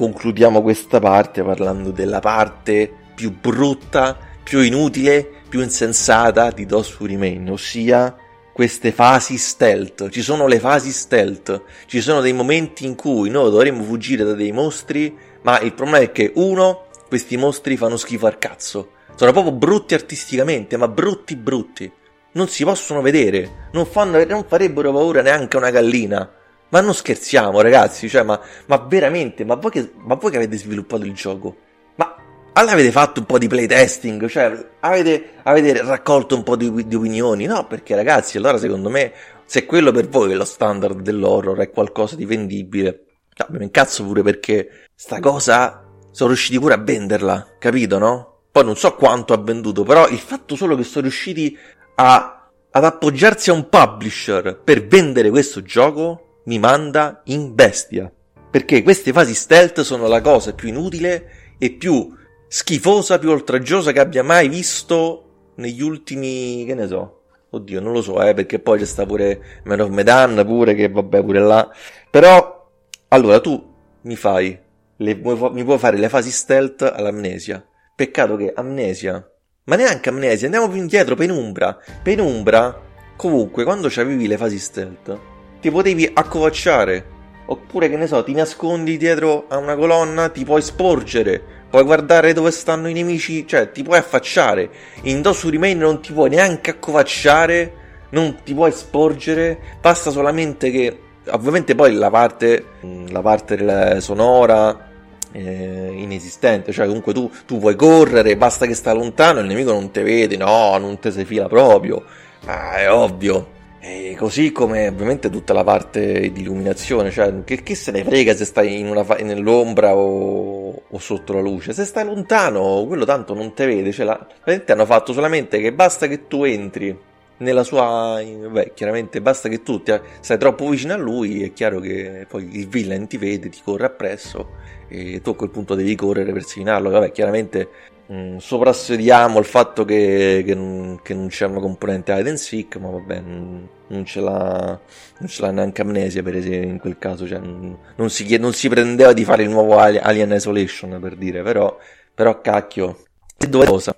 concludiamo 0.00 0.62
questa 0.62 0.98
parte 0.98 1.42
parlando 1.42 1.90
della 1.90 2.20
parte 2.20 2.90
più 3.14 3.38
brutta, 3.38 4.16
più 4.42 4.60
inutile, 4.60 5.28
più 5.46 5.60
insensata 5.60 6.50
di 6.52 6.64
DOS 6.64 6.96
Remain, 7.00 7.50
ossia 7.50 8.16
queste 8.50 8.92
fasi 8.92 9.36
stealth. 9.36 10.08
Ci 10.08 10.22
sono 10.22 10.46
le 10.46 10.58
fasi 10.58 10.90
stealth, 10.90 11.64
ci 11.84 12.00
sono 12.00 12.22
dei 12.22 12.32
momenti 12.32 12.86
in 12.86 12.94
cui 12.94 13.28
noi 13.28 13.50
dovremmo 13.50 13.82
fuggire 13.82 14.24
da 14.24 14.32
dei 14.32 14.52
mostri, 14.52 15.14
ma 15.42 15.60
il 15.60 15.74
problema 15.74 16.02
è 16.02 16.12
che 16.12 16.32
uno 16.36 16.86
questi 17.06 17.36
mostri 17.36 17.76
fanno 17.76 17.98
schifo 17.98 18.24
al 18.24 18.38
cazzo. 18.38 18.92
Sono 19.16 19.32
proprio 19.32 19.52
brutti 19.52 19.92
artisticamente, 19.92 20.78
ma 20.78 20.88
brutti 20.88 21.36
brutti. 21.36 21.92
Non 22.32 22.48
si 22.48 22.64
possono 22.64 23.02
vedere, 23.02 23.68
non, 23.72 23.84
fanno, 23.84 24.24
non 24.24 24.46
farebbero 24.48 24.92
paura 24.92 25.20
neanche 25.20 25.58
a 25.58 25.60
una 25.60 25.70
gallina. 25.70 26.39
Ma 26.70 26.80
non 26.80 26.94
scherziamo, 26.94 27.60
ragazzi, 27.60 28.08
cioè, 28.08 28.22
ma, 28.22 28.40
ma 28.66 28.76
veramente, 28.78 29.44
ma 29.44 29.56
voi, 29.56 29.70
che, 29.72 29.92
ma 29.96 30.14
voi 30.14 30.30
che 30.30 30.36
avete 30.36 30.56
sviluppato 30.56 31.04
il 31.04 31.12
gioco? 31.12 31.56
Ma 31.96 32.14
allora 32.52 32.74
avete 32.74 32.92
fatto 32.92 33.20
un 33.20 33.26
po' 33.26 33.38
di 33.38 33.48
playtesting, 33.48 34.28
cioè 34.28 34.66
avete, 34.80 35.30
avete 35.42 35.82
raccolto 35.82 36.36
un 36.36 36.44
po' 36.44 36.54
di, 36.54 36.86
di, 36.86 36.94
opinioni? 36.94 37.46
No, 37.46 37.66
perché 37.66 37.96
ragazzi, 37.96 38.36
allora 38.36 38.56
secondo 38.56 38.88
me, 38.88 39.12
se 39.44 39.66
quello 39.66 39.90
per 39.90 40.08
voi 40.08 40.32
è 40.32 40.36
lo 40.36 40.44
standard 40.44 41.00
dell'horror, 41.00 41.58
è 41.58 41.70
qualcosa 41.70 42.14
di 42.14 42.24
vendibile, 42.24 43.04
cioè, 43.34 43.48
mi 43.50 43.64
incazzo 43.64 44.04
pure 44.04 44.22
perché 44.22 44.86
sta 44.94 45.18
cosa 45.18 45.84
sono 46.12 46.30
riusciti 46.30 46.58
pure 46.60 46.74
a 46.74 46.78
venderla, 46.78 47.56
capito, 47.58 47.98
no? 47.98 48.42
Poi 48.52 48.64
non 48.64 48.76
so 48.76 48.94
quanto 48.94 49.32
ha 49.32 49.38
venduto, 49.38 49.82
però 49.82 50.08
il 50.08 50.18
fatto 50.18 50.54
solo 50.54 50.76
che 50.76 50.84
sono 50.84 51.02
riusciti 51.02 51.56
a, 51.96 52.48
ad 52.70 52.84
appoggiarsi 52.84 53.50
a 53.50 53.54
un 53.54 53.68
publisher 53.68 54.60
per 54.62 54.86
vendere 54.86 55.30
questo 55.30 55.62
gioco 55.62 56.29
mi 56.50 56.58
manda 56.58 57.22
in 57.26 57.54
bestia. 57.54 58.12
Perché 58.50 58.82
queste 58.82 59.12
fasi 59.12 59.34
stealth 59.34 59.82
sono 59.82 60.08
la 60.08 60.20
cosa 60.20 60.52
più 60.52 60.66
inutile 60.66 61.54
e 61.58 61.70
più 61.70 62.12
schifosa, 62.48 63.20
più 63.20 63.30
oltraggiosa 63.30 63.92
che 63.92 64.00
abbia 64.00 64.24
mai 64.24 64.48
visto 64.48 65.52
negli 65.54 65.80
ultimi, 65.80 66.64
che 66.66 66.74
ne 66.74 66.88
so. 66.88 67.22
Oddio, 67.50 67.80
non 67.80 67.92
lo 67.92 68.02
so, 68.02 68.20
eh, 68.20 68.34
perché 68.34 68.58
poi 68.58 68.80
c'è 68.80 68.84
sta 68.84 69.06
pure 69.06 69.60
Man 69.64 69.78
of 69.78 69.90
Medan, 69.90 70.42
pure, 70.44 70.74
che 70.74 70.88
vabbè, 70.88 71.22
pure 71.22 71.38
là. 71.38 71.70
Però, 72.10 72.68
allora, 73.08 73.40
tu 73.40 73.72
mi 74.02 74.16
fai 74.16 74.58
le, 74.96 75.14
mi 75.14 75.64
può 75.64 75.78
fare 75.78 75.98
le 75.98 76.08
fasi 76.08 76.32
stealth 76.32 76.82
all'amnesia. 76.82 77.64
Peccato 77.94 78.34
che 78.34 78.52
amnesia, 78.52 79.24
ma 79.64 79.76
neanche 79.76 80.08
amnesia, 80.08 80.46
andiamo 80.46 80.68
più 80.68 80.78
indietro, 80.78 81.14
penumbra. 81.14 81.78
Penumbra, 82.02 82.80
comunque, 83.16 83.62
quando 83.62 83.86
avevi 83.86 84.26
le 84.26 84.36
fasi 84.36 84.58
stealth, 84.58 85.18
ti 85.60 85.70
potevi 85.70 86.10
accovacciare. 86.12 87.18
Oppure, 87.46 87.88
che 87.88 87.96
ne 87.96 88.06
so, 88.06 88.22
ti 88.22 88.32
nascondi 88.32 88.96
dietro 88.96 89.46
a 89.48 89.56
una 89.56 89.74
colonna, 89.74 90.28
ti 90.28 90.44
puoi 90.44 90.62
sporgere, 90.62 91.42
puoi 91.68 91.82
guardare 91.82 92.32
dove 92.32 92.52
stanno 92.52 92.88
i 92.88 92.92
nemici, 92.92 93.46
cioè 93.46 93.72
ti 93.72 93.82
puoi 93.82 93.98
affacciare. 93.98 94.70
In 95.02 95.22
Remain 95.22 95.78
non 95.78 96.00
ti 96.00 96.12
puoi 96.12 96.30
neanche 96.30 96.70
accovacciare, 96.70 97.72
non 98.10 98.38
ti 98.44 98.54
puoi 98.54 98.70
sporgere, 98.72 99.58
basta 99.80 100.10
solamente 100.10 100.70
che 100.70 100.98
ovviamente 101.30 101.74
poi 101.74 101.92
la 101.94 102.10
parte, 102.10 102.64
la 103.08 103.20
parte 103.20 104.00
sonora 104.00 104.88
eh, 105.32 105.90
inesistente, 105.92 106.72
cioè 106.72 106.86
comunque 106.86 107.12
tu, 107.12 107.30
tu 107.46 107.58
puoi 107.58 107.76
correre, 107.76 108.36
basta 108.36 108.66
che 108.66 108.74
stai 108.74 108.94
lontano, 108.94 109.40
il 109.40 109.46
nemico 109.46 109.72
non 109.72 109.90
te 109.90 110.02
vede, 110.02 110.36
no, 110.36 110.76
non 110.78 110.98
te 110.98 111.10
si 111.10 111.24
fila 111.24 111.46
proprio, 111.46 112.04
ah, 112.46 112.76
è 112.76 112.90
ovvio. 112.90 113.58
E 113.82 114.14
così 114.14 114.52
come 114.52 114.88
ovviamente 114.88 115.30
tutta 115.30 115.54
la 115.54 115.64
parte 115.64 116.30
di 116.32 116.42
illuminazione, 116.42 117.10
cioè 117.10 117.44
che, 117.44 117.62
che 117.62 117.74
se 117.74 117.90
ne 117.92 118.04
frega 118.04 118.34
se 118.34 118.44
stai 118.44 118.82
una, 118.82 119.02
nell'ombra 119.22 119.96
o, 119.96 120.82
o, 120.86 120.98
sotto 120.98 121.32
la 121.32 121.40
luce, 121.40 121.72
se 121.72 121.86
stai 121.86 122.04
lontano 122.04 122.84
quello 122.86 123.06
tanto 123.06 123.32
non 123.32 123.54
te 123.54 123.64
vede, 123.64 123.90
cioè 123.90 124.04
la, 124.04 124.26
hanno 124.66 124.84
fatto 124.84 125.14
solamente 125.14 125.60
che 125.60 125.72
basta 125.72 126.06
che 126.08 126.26
tu 126.26 126.44
entri 126.44 126.94
nella 127.38 127.62
sua... 127.62 128.22
Beh, 128.22 128.72
chiaramente 128.74 129.22
basta 129.22 129.48
che 129.48 129.62
tu 129.62 129.82
ti, 129.82 129.98
stai 130.20 130.36
troppo 130.36 130.68
vicino 130.68 130.92
a 130.92 130.98
lui, 130.98 131.42
è 131.42 131.52
chiaro 131.54 131.80
che 131.80 132.26
poi 132.28 132.48
il 132.58 132.68
villain 132.68 133.06
ti 133.06 133.16
vede, 133.16 133.48
ti 133.48 133.60
corre 133.64 133.86
appresso 133.86 134.58
e 134.88 135.20
tu 135.22 135.30
a 135.30 135.36
quel 135.36 135.50
punto 135.50 135.74
devi 135.74 135.94
correre 135.94 136.32
per 136.32 136.44
segnarlo. 136.44 136.90
Vabbè, 136.90 137.12
chiaramente 137.12 137.68
mm, 138.12 138.36
soprassediamo 138.36 139.38
il 139.38 139.44
fatto 139.44 139.84
che, 139.84 140.42
che, 140.44 140.54
non, 140.54 141.00
che, 141.02 141.14
non, 141.14 141.28
c'è 141.28 141.46
una 141.46 141.60
componente 141.60 142.12
hide 142.12 142.28
and 142.30 142.38
seek, 142.38 142.76
ma 142.76 142.90
vabbè, 142.90 143.20
non, 143.20 143.68
non, 143.88 144.04
ce 144.04 144.20
l'ha, 144.20 144.80
non 145.18 145.28
ce 145.28 145.42
l'ha 145.42 145.50
neanche 145.50 145.82
Amnesia 145.82 146.22
per 146.22 146.36
esempio 146.36 146.70
in 146.70 146.78
quel 146.78 146.98
caso, 146.98 147.26
cioè, 147.26 147.38
non, 147.38 148.10
si 148.10 148.24
chiede, 148.24 148.42
non 148.42 148.52
si 148.52 148.68
prendeva 148.68 149.12
di 149.12 149.24
fare 149.24 149.42
il 149.42 149.50
nuovo 149.50 149.78
Alien 149.78 150.32
Isolation 150.32 150.98
per 151.00 151.16
dire, 151.16 151.42
però, 151.42 151.76
però 152.14 152.40
cacchio, 152.40 153.04
è 153.36 153.46
dove 153.46 153.66
cosa? 153.66 153.94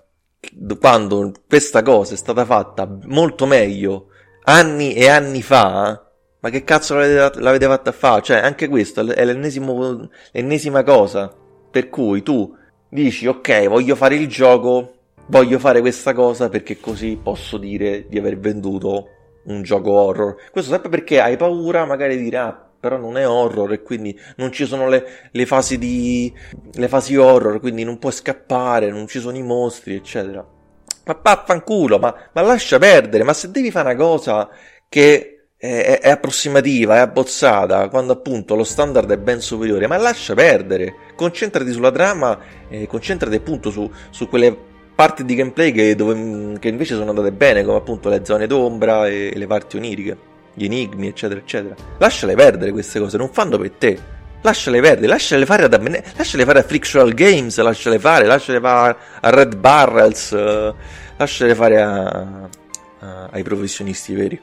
quando 0.79 1.33
questa 1.49 1.83
cosa 1.83 2.15
è 2.15 2.17
stata 2.17 2.45
fatta 2.45 2.89
molto 3.05 3.47
meglio 3.47 4.09
anni 4.45 4.93
e 4.95 5.09
anni 5.09 5.43
fa, 5.43 6.11
ma 6.41 6.51
che 6.51 6.65
cazzo 6.65 6.95
l'avete, 6.95 7.41
l'avete 7.41 7.67
fatta 7.67 7.91
a 7.91 7.93
fare? 7.93 8.23
Cioè, 8.23 8.39
anche 8.39 8.69
questo 8.69 9.01
è 9.01 9.25
l'ennesima 9.25 10.83
cosa 10.83 11.33
per 11.71 11.89
cui 11.89 12.23
tu 12.23 12.55
dici, 12.93 13.27
ok, 13.27 13.69
voglio 13.69 13.97
fare 13.97 14.17
il 14.17 14.29
gioco, 14.29 14.97
voglio 15.27 15.59
fare 15.59 15.81
questa 15.81 16.13
cosa 16.13 16.51
perché 16.51 16.79
così 16.79 17.19
posso 17.21 17.57
dire 17.57 18.07
di 18.07 18.19
aver 18.19 18.39
venduto 18.39 19.09
un 19.45 19.63
gioco 19.63 19.93
horror. 19.93 20.37
Questo 20.51 20.71
sempre 20.71 20.91
perché 20.91 21.19
hai 21.19 21.39
paura 21.39 21.87
magari 21.87 22.19
di 22.19 22.25
dire, 22.25 22.37
ah, 22.37 22.69
però 22.79 22.99
non 22.99 23.17
è 23.17 23.27
horror 23.27 23.73
e 23.73 23.83
quindi 23.83 24.19
non 24.37 24.53
ci 24.53 24.67
sono 24.67 24.89
le, 24.89 25.29
le, 25.31 25.47
fasi 25.47 25.79
di 25.79 26.33
le 26.73 26.89
fasi 26.89 27.17
horror, 27.17 27.61
quindi 27.61 27.83
non 27.83 27.99
puoi 27.99 28.13
scappare, 28.13 28.91
non 28.91 29.07
ci 29.07 29.21
sono 29.21 29.39
i 29.39 29.43
mostri, 29.43 29.95
eccetera. 29.95 30.47
Ma 31.05 31.19
vaffanculo, 31.21 31.99
ma, 31.99 32.15
ma 32.33 32.43
lascia 32.43 32.79
perdere, 32.79 33.25
ma 33.25 33.33
se 33.33 33.51
devi 33.51 33.71
fare 33.71 33.95
una 33.95 34.05
cosa 34.05 34.51
che 34.87 35.42
è, 35.63 36.01
è, 36.01 36.11
approssimativa, 36.11 36.97
è 36.97 36.99
abbozzata, 36.99 37.89
quando 37.89 38.13
appunto 38.15 38.57
lo 38.57 38.65
standard 38.65 39.09
è 39.13 39.17
ben 39.17 39.41
superiore, 39.41 39.87
ma 39.87 39.97
lascia 39.97 40.35
perdere, 40.35 40.97
concentrati 41.15 41.71
sulla 41.71 41.93
trama, 41.93 42.37
eh, 42.69 42.89
concentrati 42.89 43.37
appunto 43.37 43.71
su, 43.71 43.89
su 44.11 44.29
quelle 44.29 44.57
parti 44.93 45.25
di 45.25 45.37
gameplay 45.37 45.71
che, 45.71 45.95
dove, 45.95 46.59
che 46.59 46.67
invece 46.67 46.97
sono 46.97 47.11
andate 47.11 47.31
bene, 47.31 47.63
come 47.63 47.77
appunto 47.79 48.09
le 48.09 48.23
zone 48.25 48.49
d'ombra 48.49 49.07
e 49.07 49.31
le 49.37 49.47
parti 49.47 49.77
oniriche. 49.77 50.17
gli 50.55 50.65
enigmi, 50.65 51.07
eccetera, 51.07 51.39
eccetera. 51.39 51.77
Lasciale 51.99 52.35
perdere 52.35 52.73
queste 52.73 52.99
cose, 52.99 53.17
non 53.17 53.31
fanno 53.31 53.57
per 53.57 53.71
te. 53.71 53.99
Lasciale 54.43 54.81
perdere, 54.81 55.07
lasciale 55.07 55.47
fare 55.47 55.63
ad 55.63 55.75
Ammene- 55.75 56.03
lasciale 56.17 56.45
fare 56.45 56.59
a 56.59 56.63
Frictional 56.65 57.15
Games, 57.15 57.57
lasciale 57.61 58.01
fare, 58.01 58.27
lasciale 58.27 58.59
fare 58.59 58.97
a 59.21 59.31
Red 59.31 59.55
Barrels, 59.55 60.31
uh, 60.33 60.75
lasciale 61.17 61.55
fare 61.55 61.81
a, 61.81 62.49
a, 62.99 63.29
ai 63.31 63.45
professionisti 63.45 64.13
veri. 64.13 64.41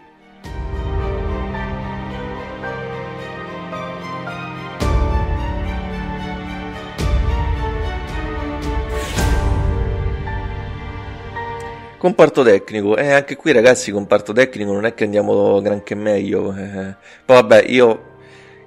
Comparto 12.00 12.44
tecnico, 12.44 12.96
eh, 12.96 13.12
anche 13.12 13.36
qui 13.36 13.52
ragazzi 13.52 13.92
comparto 13.92 14.32
tecnico 14.32 14.72
non 14.72 14.86
è 14.86 14.94
che 14.94 15.04
andiamo 15.04 15.60
granché 15.60 15.96
meglio. 15.96 16.56
Eh. 16.56 16.96
Poi 17.26 17.36
vabbè, 17.36 17.66
io 17.68 18.04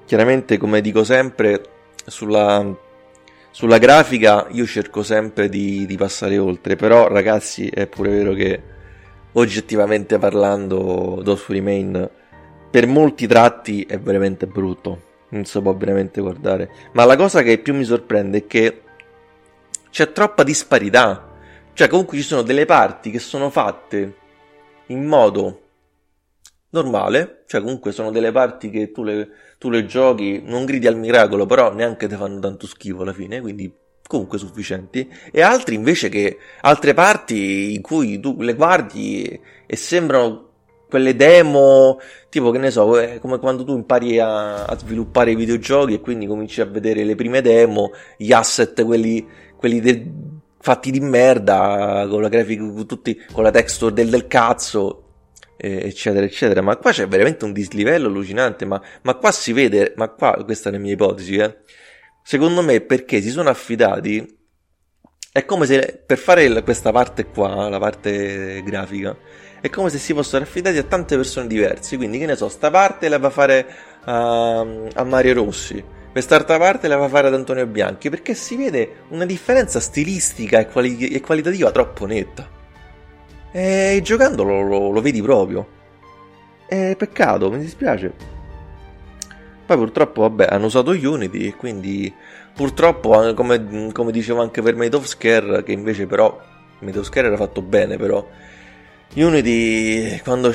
chiaramente 0.05 0.59
come 0.59 0.83
dico 0.83 1.03
sempre 1.03 1.63
sulla, 2.05 2.63
sulla 3.51 3.79
grafica 3.79 4.49
io 4.51 4.67
cerco 4.67 5.03
sempre 5.03 5.49
di, 5.49 5.87
di, 5.87 5.97
passare 5.97 6.37
oltre, 6.37 6.77
però 6.77 7.09
ragazzi 7.09 7.69
è 7.69 7.87
pure 7.87 8.11
vero 8.11 8.35
che 8.35 8.63
oggettivamente 9.33 10.19
parlando 10.19 11.21
DOS 11.23 11.47
Remain 11.47 12.11
per 12.71 12.87
molti 12.87 13.27
tratti 13.27 13.85
è 13.85 13.99
veramente 13.99 14.47
brutto, 14.47 15.01
non 15.31 15.47
si 15.47 15.59
può 15.63 15.75
veramente 15.75 16.21
guardare. 16.21 16.69
Ma 16.93 17.07
la 17.07 17.17
cosa 17.17 17.41
che 17.41 17.57
più 17.57 17.75
mi 17.75 17.85
sorprende 17.85 18.39
è 18.39 18.47
che 18.47 18.83
c'è 19.89 20.13
troppa 20.13 20.43
disparità 20.43 21.31
cioè, 21.75 21.89
comunque 21.89 22.19
ci 22.19 22.23
sono 22.23 22.43
delle 22.43 22.67
parti 22.67 23.11
che 23.11 23.19
sono 23.19 23.51
fatte 23.51 24.17
in 24.87 25.05
modo 25.07 25.61
normale, 26.71 27.45
cioè 27.47 27.61
comunque 27.61 27.93
sono 27.93 28.11
delle 28.11 28.33
parti 28.33 28.71
che 28.71 28.93
tu 28.93 29.03
le, 29.03 29.29
tu 29.59 29.71
le 29.71 29.85
giochi, 29.87 30.43
non 30.45 30.65
gridi 30.65 30.87
al 30.87 30.97
miracolo, 30.97 31.47
però 31.47 31.73
neanche 31.73 32.09
ti 32.09 32.15
fanno 32.15 32.39
tanto 32.41 32.67
schifo 32.67 33.03
alla 33.03 33.13
fine, 33.13 33.41
quindi 33.41 33.73
comunque 34.07 34.39
sufficienti, 34.39 35.11
e 35.31 35.41
altri 35.41 35.75
invece 35.75 36.09
che 36.09 36.37
altre 36.61 36.93
parti 36.93 37.75
in 37.75 37.81
cui 37.81 38.21
tu 38.21 38.37
le 38.41 38.55
guardi 38.55 39.41
e 39.67 39.77
sembrano 39.77 40.51
quelle 40.89 41.17
demo, 41.17 41.99
tipo 42.29 42.51
che 42.51 42.59
ne 42.59 42.71
so, 42.71 43.01
è 43.01 43.19
come 43.19 43.39
quando 43.39 43.65
tu 43.65 43.75
impari 43.75 44.19
a, 44.19 44.67
a 44.67 44.77
sviluppare 44.77 45.31
i 45.31 45.37
videogiochi 45.37 45.95
e 45.95 46.01
quindi 46.01 46.27
cominci 46.27 46.61
a 46.61 46.67
vedere 46.67 47.05
le 47.05 47.15
prime 47.15 47.41
demo, 47.41 47.93
gli 48.19 48.33
asset, 48.33 48.85
quelli, 48.85 49.27
quelli 49.57 49.81
de, 49.81 50.07
fatti 50.63 50.93
di 50.93 51.01
merda, 51.01 52.07
con 52.09 52.23
la 52.23 52.29
grafica, 52.29 52.63
tutti, 52.87 53.21
con 53.33 53.43
la 53.43 53.51
texture 53.51 53.93
del, 53.93 54.09
del 54.09 54.29
cazzo, 54.29 54.99
eccetera, 55.57 56.25
eccetera. 56.25 56.63
Ma 56.63 56.77
qua 56.77 56.93
c'è 56.93 57.07
veramente 57.09 57.45
un 57.45 57.53
dislivello 57.53 58.07
allucinante. 58.07 58.65
Ma, 58.65 58.81
ma 59.03 59.15
qua 59.15 59.33
si 59.33 59.53
vede, 59.53 59.93
ma 59.97 60.09
qua, 60.09 60.41
questa 60.45 60.69
è 60.69 60.73
la 60.73 60.79
mia 60.79 60.93
ipotesi, 60.93 61.37
eh. 61.37 61.59
Secondo 62.23 62.63
me, 62.63 62.81
perché 62.81 63.21
si 63.21 63.31
sono 63.31 63.49
affidati, 63.49 64.39
è 65.33 65.45
come 65.45 65.67
se 65.67 66.05
per 66.07 66.19
fare 66.19 66.63
questa 66.63 66.93
parte 66.93 67.27
qua, 67.27 67.69
la 67.69 67.81
parte 67.81 68.63
grafica, 68.63 69.17
è 69.61 69.69
come 69.69 69.91
se 69.91 69.99
si 69.99 70.15
fossero 70.15 70.45
affidati 70.45 70.79
a 70.79 70.85
tante 70.85 71.17
persone 71.17 71.49
diverse. 71.49 71.97
Quindi, 71.97 72.19
che 72.19 72.27
ne 72.27 72.37
so, 72.37 72.49
sta 72.49 72.71
parte 72.71 73.09
la 73.09 73.19
va 73.19 73.27
a 73.27 73.31
fare 73.31 73.67
a, 74.05 74.61
a 74.61 75.05
Mario 75.05 75.35
Rossi 75.35 76.01
Quest'altra 76.13 76.59
parte 76.59 76.89
la 76.89 76.97
va 76.97 77.07
a 77.07 77.09
fare 77.09 77.29
ad 77.29 77.35
Antonio 77.35 77.67
Bianchi 77.67 78.11
perché 78.11 78.35
si 78.35 78.55
vede 78.55 79.05
una 79.09 79.25
differenza 79.25 79.81
stilistica 79.81 80.59
e, 80.59 80.67
quali- 80.67 81.09
e 81.09 81.21
qualitativa 81.23 81.71
troppo 81.71 82.05
netta. 82.05 82.47
E 83.51 83.99
giocandolo 84.03 84.61
lo, 84.61 84.91
lo 84.91 85.01
vedi 85.01 85.23
proprio. 85.23 85.67
È 86.67 86.95
peccato, 86.97 87.51
mi 87.51 87.59
dispiace. 87.59 88.13
Poi 89.65 89.77
purtroppo, 89.77 90.21
vabbè, 90.21 90.49
hanno 90.51 90.67
usato 90.67 90.91
Unity 90.91 91.47
e 91.47 91.57
quindi 91.57 92.13
purtroppo, 92.55 93.29
eh, 93.29 93.33
come, 93.33 93.91
come 93.93 94.13
dicevo 94.13 94.43
anche 94.43 94.61
per 94.61 94.77
Made 94.77 94.95
of 94.95 95.07
Scare, 95.07 95.63
che 95.63 95.73
invece 95.73 96.07
però 96.07 96.39
Made 96.81 96.99
of 96.99 97.07
Scare 97.07 97.29
era 97.29 97.37
fatto 97.37 97.63
bene 97.63 97.97
però, 97.97 98.27
Unity 99.15 100.21
quando, 100.21 100.53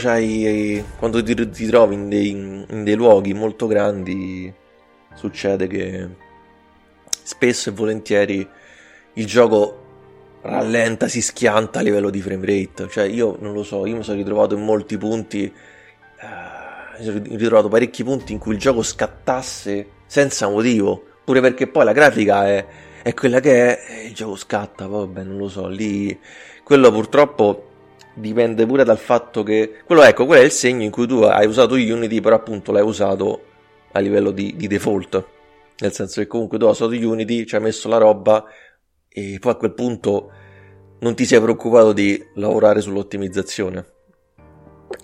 quando 0.99 1.23
ti, 1.23 1.49
ti 1.49 1.65
trovi 1.65 1.95
in 1.95 2.09
dei, 2.09 2.29
in 2.29 2.83
dei 2.83 2.95
luoghi 2.95 3.33
molto 3.33 3.65
grandi 3.65 4.53
succede 5.17 5.67
che 5.67 6.07
spesso 7.09 7.69
e 7.69 7.73
volentieri 7.73 8.47
il 9.13 9.25
gioco 9.25 9.85
rallenta, 10.41 11.07
si 11.07 11.21
schianta 11.21 11.79
a 11.79 11.81
livello 11.81 12.09
di 12.09 12.21
frame 12.21 12.45
rate. 12.45 12.87
Cioè, 12.89 13.05
io 13.05 13.35
non 13.39 13.53
lo 13.53 13.63
so, 13.63 13.85
io 13.85 13.97
mi 13.97 14.03
sono 14.03 14.17
ritrovato 14.17 14.55
in 14.55 14.63
molti 14.63 14.97
punti. 14.97 15.51
Uh, 16.21 16.99
mi 16.99 17.03
sono 17.03 17.21
ritrovato 17.23 17.67
parecchi 17.67 18.03
punti 18.03 18.33
in 18.33 18.39
cui 18.39 18.53
il 18.53 18.59
gioco 18.59 18.81
scattasse 18.81 19.87
senza 20.05 20.47
motivo. 20.47 21.03
Pure 21.25 21.41
perché 21.41 21.67
poi 21.67 21.83
la 21.83 21.91
grafica 21.91 22.47
è, 22.47 22.65
è 23.03 23.13
quella 23.13 23.39
che 23.39 23.77
è, 23.77 24.03
e 24.03 24.05
il 24.07 24.13
gioco 24.13 24.35
scatta. 24.35 24.87
Vabbè, 24.87 25.23
non 25.23 25.37
lo 25.37 25.49
so. 25.49 25.67
Lì 25.67 26.17
quello 26.63 26.91
purtroppo 26.91 27.63
dipende 28.13 28.65
pure 28.65 28.83
dal 28.83 28.97
fatto 28.97 29.43
che. 29.43 29.81
Quello 29.83 30.03
ecco, 30.03 30.25
quello 30.25 30.41
è 30.43 30.45
il 30.45 30.51
segno 30.51 30.83
in 30.83 30.91
cui 30.91 31.07
tu 31.07 31.21
hai 31.23 31.47
usato 31.47 31.73
Unity, 31.73 32.21
però 32.21 32.35
appunto 32.35 32.71
l'hai 32.71 32.83
usato 32.83 33.41
a 33.97 34.01
livello 34.01 34.31
di, 34.31 34.55
di 34.55 34.67
default. 34.67 35.25
Nel 35.79 35.93
senso 35.93 36.21
che 36.21 36.27
comunque 36.27 36.57
tu 36.57 36.65
hai 36.65 36.71
usato 36.71 36.91
Unity, 36.91 37.45
ci 37.45 37.55
hai 37.55 37.61
messo 37.61 37.87
la 37.87 37.97
roba 37.97 38.45
e 39.07 39.37
poi 39.39 39.51
a 39.51 39.55
quel 39.55 39.73
punto 39.73 40.31
non 40.99 41.15
ti 41.15 41.25
sei 41.25 41.39
preoccupato 41.39 41.93
di 41.93 42.23
lavorare 42.35 42.81
sull'ottimizzazione. 42.81 43.85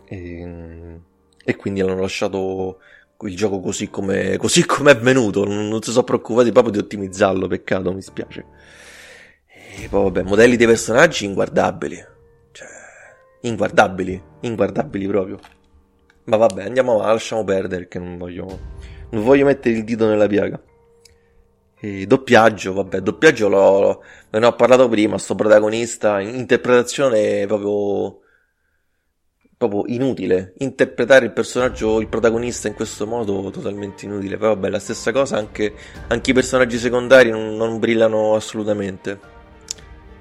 E, 0.06 1.00
e 1.44 1.56
quindi 1.56 1.82
hanno 1.82 2.00
lasciato 2.00 2.80
il 3.22 3.36
gioco 3.36 3.60
così 3.60 3.90
come, 3.90 4.38
così 4.38 4.66
come 4.66 4.92
è 4.92 4.98
venuto. 4.98 5.46
Non, 5.46 5.68
non 5.68 5.82
si 5.82 5.92
sono 5.92 6.04
preoccupati 6.04 6.52
proprio 6.52 6.74
di 6.74 6.80
ottimizzarlo. 6.80 7.48
Peccato, 7.48 7.94
mi 7.94 8.02
spiace. 8.02 8.46
E 9.76 9.88
poi 9.90 10.04
vabbè, 10.04 10.24
modelli 10.24 10.56
dei 10.56 10.68
personaggi 10.68 11.26
inguardabili. 11.26 12.04
Cioè, 12.52 12.68
inguardabili, 13.42 14.22
inguardabili 14.42 15.08
proprio. 15.08 15.40
Ma 16.26 16.38
vabbè, 16.38 16.64
andiamo 16.64 16.94
avanti, 16.94 17.12
lasciamo 17.12 17.44
perdere 17.44 17.88
che 17.88 18.00
non 18.00 18.18
voglio, 18.18 18.60
non 19.14 19.24
voglio 19.24 19.46
mettere 19.46 19.76
il 19.76 19.84
dito 19.84 20.08
nella 20.08 20.28
piaga. 20.28 20.62
E 21.80 22.06
doppiaggio, 22.06 22.74
vabbè, 22.74 23.02
doppiaggio 23.02 23.50
l'ho, 23.50 23.80
l'ho, 23.82 24.04
ne 24.40 24.46
ho 24.46 24.56
parlato 24.56 24.88
prima, 24.88 25.18
sto 25.18 25.36
protagonista, 25.36 26.20
interpretazione 26.22 27.46
proprio, 27.46 28.20
proprio 29.58 29.84
inutile. 29.88 30.54
Interpretare 30.60 31.26
il 31.26 31.34
personaggio, 31.34 32.00
il 32.00 32.08
protagonista 32.08 32.68
in 32.68 32.74
questo 32.74 33.06
modo 33.06 33.50
totalmente 33.52 34.06
inutile. 34.06 34.38
Però 34.38 34.54
vabbè, 34.54 34.70
la 34.70 34.80
stessa 34.80 35.12
cosa, 35.12 35.38
anche, 35.38 35.74
anche 36.08 36.32
i 36.32 36.34
personaggi 36.34 36.78
secondari 36.78 37.30
non, 37.30 37.56
non 37.56 37.80
brillano 37.80 38.36
assolutamente. 38.36 39.32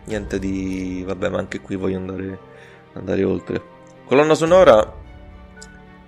Niente 0.05 0.39
di... 0.41 1.05
vabbè, 1.07 1.29
ma 1.29 1.39
anche 1.39 1.61
qui 1.61 1.77
voglio 1.77 1.97
andare, 1.97 2.39
andare 2.95 3.23
oltre. 3.23 3.63
Colonna 4.05 4.35
sonora 4.35 5.01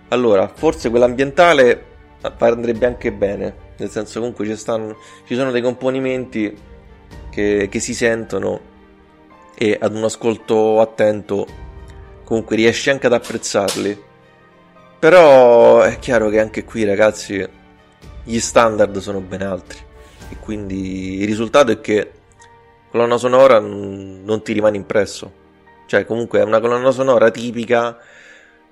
allora, 0.09 0.49
forse 0.49 0.91
quell'ambientale 0.91 1.93
andrebbe 2.39 2.87
anche 2.87 3.13
bene, 3.13 3.55
nel 3.77 3.91
senso 3.91 4.21
comunque 4.21 4.47
ci, 4.47 4.57
stanno, 4.57 4.97
ci 5.27 5.35
sono 5.35 5.51
dei 5.51 5.63
componimenti 5.63 6.57
che, 7.31 7.69
che 7.71 7.81
si 7.81 7.95
sentono 7.95 8.73
e 9.57 9.79
ad 9.81 9.95
un 9.95 10.05
ascolto 10.05 10.81
attento 10.81 11.47
comunque 12.25 12.57
riesci 12.57 12.91
anche 12.91 13.07
ad 13.07 13.13
apprezzarli. 13.13 14.03
Però 14.99 15.83
è 15.83 15.99
chiaro 15.99 16.31
che 16.31 16.41
anche 16.41 16.65
qui 16.65 16.85
ragazzi 16.85 17.47
gli 18.23 18.39
standard 18.39 18.97
sono 18.99 19.21
ben 19.21 19.43
altri 19.43 19.79
e 20.31 20.37
quindi 20.41 21.21
il 21.21 21.27
risultato 21.27 21.73
è 21.73 21.81
che 21.81 22.11
colonna 22.91 23.19
sonora 23.19 23.59
non 23.59 24.41
ti 24.43 24.53
rimane 24.53 24.77
impresso. 24.77 25.43
Cioè 25.87 26.07
comunque 26.07 26.41
è 26.41 26.43
una 26.43 26.61
colonna 26.61 26.91
sonora 26.91 27.31
tipica 27.31 27.99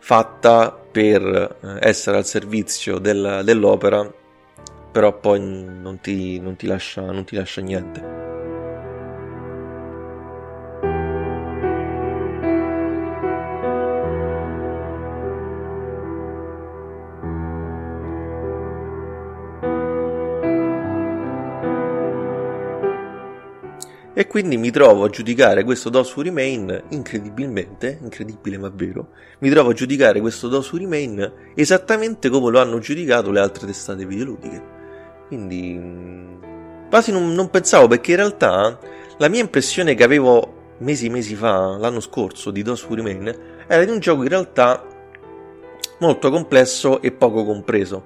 fatta 0.05 0.73
per 0.73 1.23
eh, 1.63 1.89
essere 1.89 2.17
al 2.17 2.27
servizio 2.27 2.99
del, 2.99 3.43
dell'opera, 3.45 4.13
però 4.91 5.17
poi 5.17 5.41
non 5.41 6.01
ti, 6.01 6.41
non 6.41 6.57
ti, 6.57 6.67
lascia, 6.67 7.03
non 7.03 7.25
ti 7.25 7.37
lascia 7.37 7.61
niente. 7.61 8.32
E 24.15 24.27
quindi 24.27 24.59
mi 24.59 24.71
trovo 24.71 25.05
a 25.05 25.09
giudicare 25.09 25.65
questo 25.65 25.89
DOS 25.89 26.17
Remain 26.17 26.85
incredibilmente, 26.91 27.99
incredibile 28.03 28.59
ma 28.59 28.71
vero, 28.73 29.09
mi 29.39 29.49
trovo 29.49 29.71
a 29.71 29.73
giudicare 29.73 30.21
questo 30.21 30.49
DOS 30.49 30.75
Remain 30.75 31.33
esattamente 31.55 32.29
come 32.29 32.51
lo 32.51 32.61
hanno 32.61 32.79
giudicato 32.79 33.31
le 33.31 33.41
altre 33.41 33.67
testate 33.67 34.05
videoludiche. 34.05 34.63
Quindi 35.29 35.75
mm, 35.79 36.89
quasi 36.91 37.11
non, 37.11 37.33
non 37.33 37.49
pensavo 37.49 37.89
perché 37.89 38.11
in 38.11 38.19
realtà 38.19 38.79
la 39.17 39.29
mia 39.29 39.41
impressione 39.41 39.95
che 39.95 40.05
avevo 40.05 40.75
mesi 40.79 41.07
e 41.07 41.11
mesi 41.11 41.35
fa, 41.35 41.79
l'anno 41.79 42.01
scorso, 42.01 42.51
di 42.51 42.63
DOS 42.63 42.87
Remain, 42.91 43.35
era 43.67 43.83
di 43.83 43.91
un 43.91 43.99
gioco 43.99 44.25
in 44.25 44.29
realtà 44.29 44.85
molto 46.01 46.31
complesso 46.31 47.01
e 47.01 47.13
poco 47.13 47.47
compreso. 47.47 48.05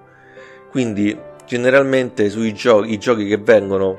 Quindi 0.70 1.18
generalmente 1.46 2.30
sui 2.30 2.54
giochi, 2.54 2.92
i 2.92 2.98
giochi 2.98 3.26
che 3.26 3.38
vengono 3.38 3.98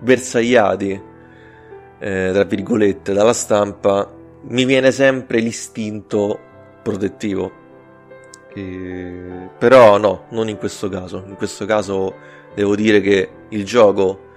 bersagliati, 0.00 1.08
eh, 2.00 2.30
tra 2.32 2.44
virgolette, 2.44 3.12
dalla 3.12 3.34
stampa, 3.34 4.10
mi 4.42 4.64
viene 4.64 4.90
sempre 4.90 5.40
l'istinto 5.40 6.38
protettivo. 6.82 7.52
E... 8.54 9.50
Però 9.58 9.98
no, 9.98 10.24
non 10.30 10.48
in 10.48 10.56
questo 10.56 10.88
caso. 10.88 11.22
In 11.26 11.36
questo 11.36 11.66
caso 11.66 12.14
devo 12.54 12.74
dire 12.74 13.00
che 13.00 13.28
il 13.50 13.64
gioco 13.64 14.28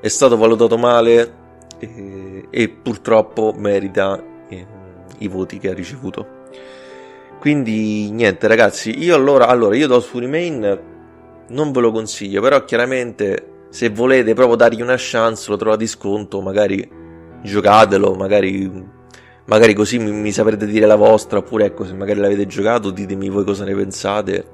è 0.00 0.08
stato 0.08 0.36
valutato 0.36 0.78
male 0.78 1.34
e, 1.78 2.46
e 2.48 2.68
purtroppo 2.68 3.54
merita 3.56 4.22
eh, 4.48 4.66
i 5.18 5.28
voti 5.28 5.58
che 5.58 5.70
ha 5.70 5.74
ricevuto. 5.74 6.38
Quindi 7.38 8.10
niente 8.10 8.46
ragazzi, 8.48 8.98
io 9.02 9.14
allora, 9.14 9.46
allora 9.46 9.76
io 9.76 9.86
do 9.86 10.00
su 10.00 10.18
Remain 10.18 10.80
non 11.48 11.72
ve 11.72 11.80
lo 11.80 11.90
consiglio, 11.90 12.40
però 12.42 12.64
chiaramente 12.64 13.64
se 13.70 13.88
volete 13.88 14.34
proprio 14.34 14.56
dargli 14.56 14.82
una 14.82 14.96
chance 14.98 15.50
lo 15.50 15.56
trovate 15.56 15.84
di 15.84 15.86
sconto, 15.86 16.40
magari 16.40 16.99
giocatelo, 17.42 18.14
magari, 18.14 18.70
magari 19.46 19.74
così 19.74 19.98
mi, 19.98 20.12
mi, 20.12 20.32
saprete 20.32 20.66
dire 20.66 20.86
la 20.86 20.96
vostra, 20.96 21.38
oppure 21.38 21.66
ecco 21.66 21.84
se 21.84 21.94
magari 21.94 22.20
l'avete 22.20 22.46
giocato 22.46 22.90
ditemi 22.90 23.28
voi 23.28 23.44
cosa 23.44 23.64
ne 23.64 23.74
pensate, 23.74 24.44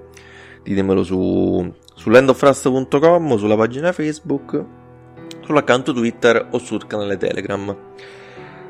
ditemelo 0.62 1.02
su, 1.02 1.72
su 1.94 2.10
landofrust.com, 2.10 3.36
sulla 3.36 3.56
pagina 3.56 3.92
Facebook, 3.92 4.64
sull'account 5.44 5.92
Twitter 5.92 6.48
o 6.50 6.58
sul 6.58 6.86
canale 6.86 7.16
Telegram. 7.16 7.76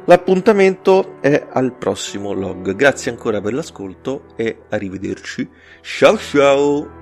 L'appuntamento 0.09 1.17
è 1.21 1.49
al 1.53 1.73
prossimo 1.73 2.33
log. 2.33 2.77
Grazie 2.77 3.11
ancora 3.11 3.41
per 3.41 3.55
l'ascolto 3.55 4.27
e 4.37 4.59
arrivederci. 4.69 5.49
Ciao 5.81 6.17
ciao! 6.17 6.96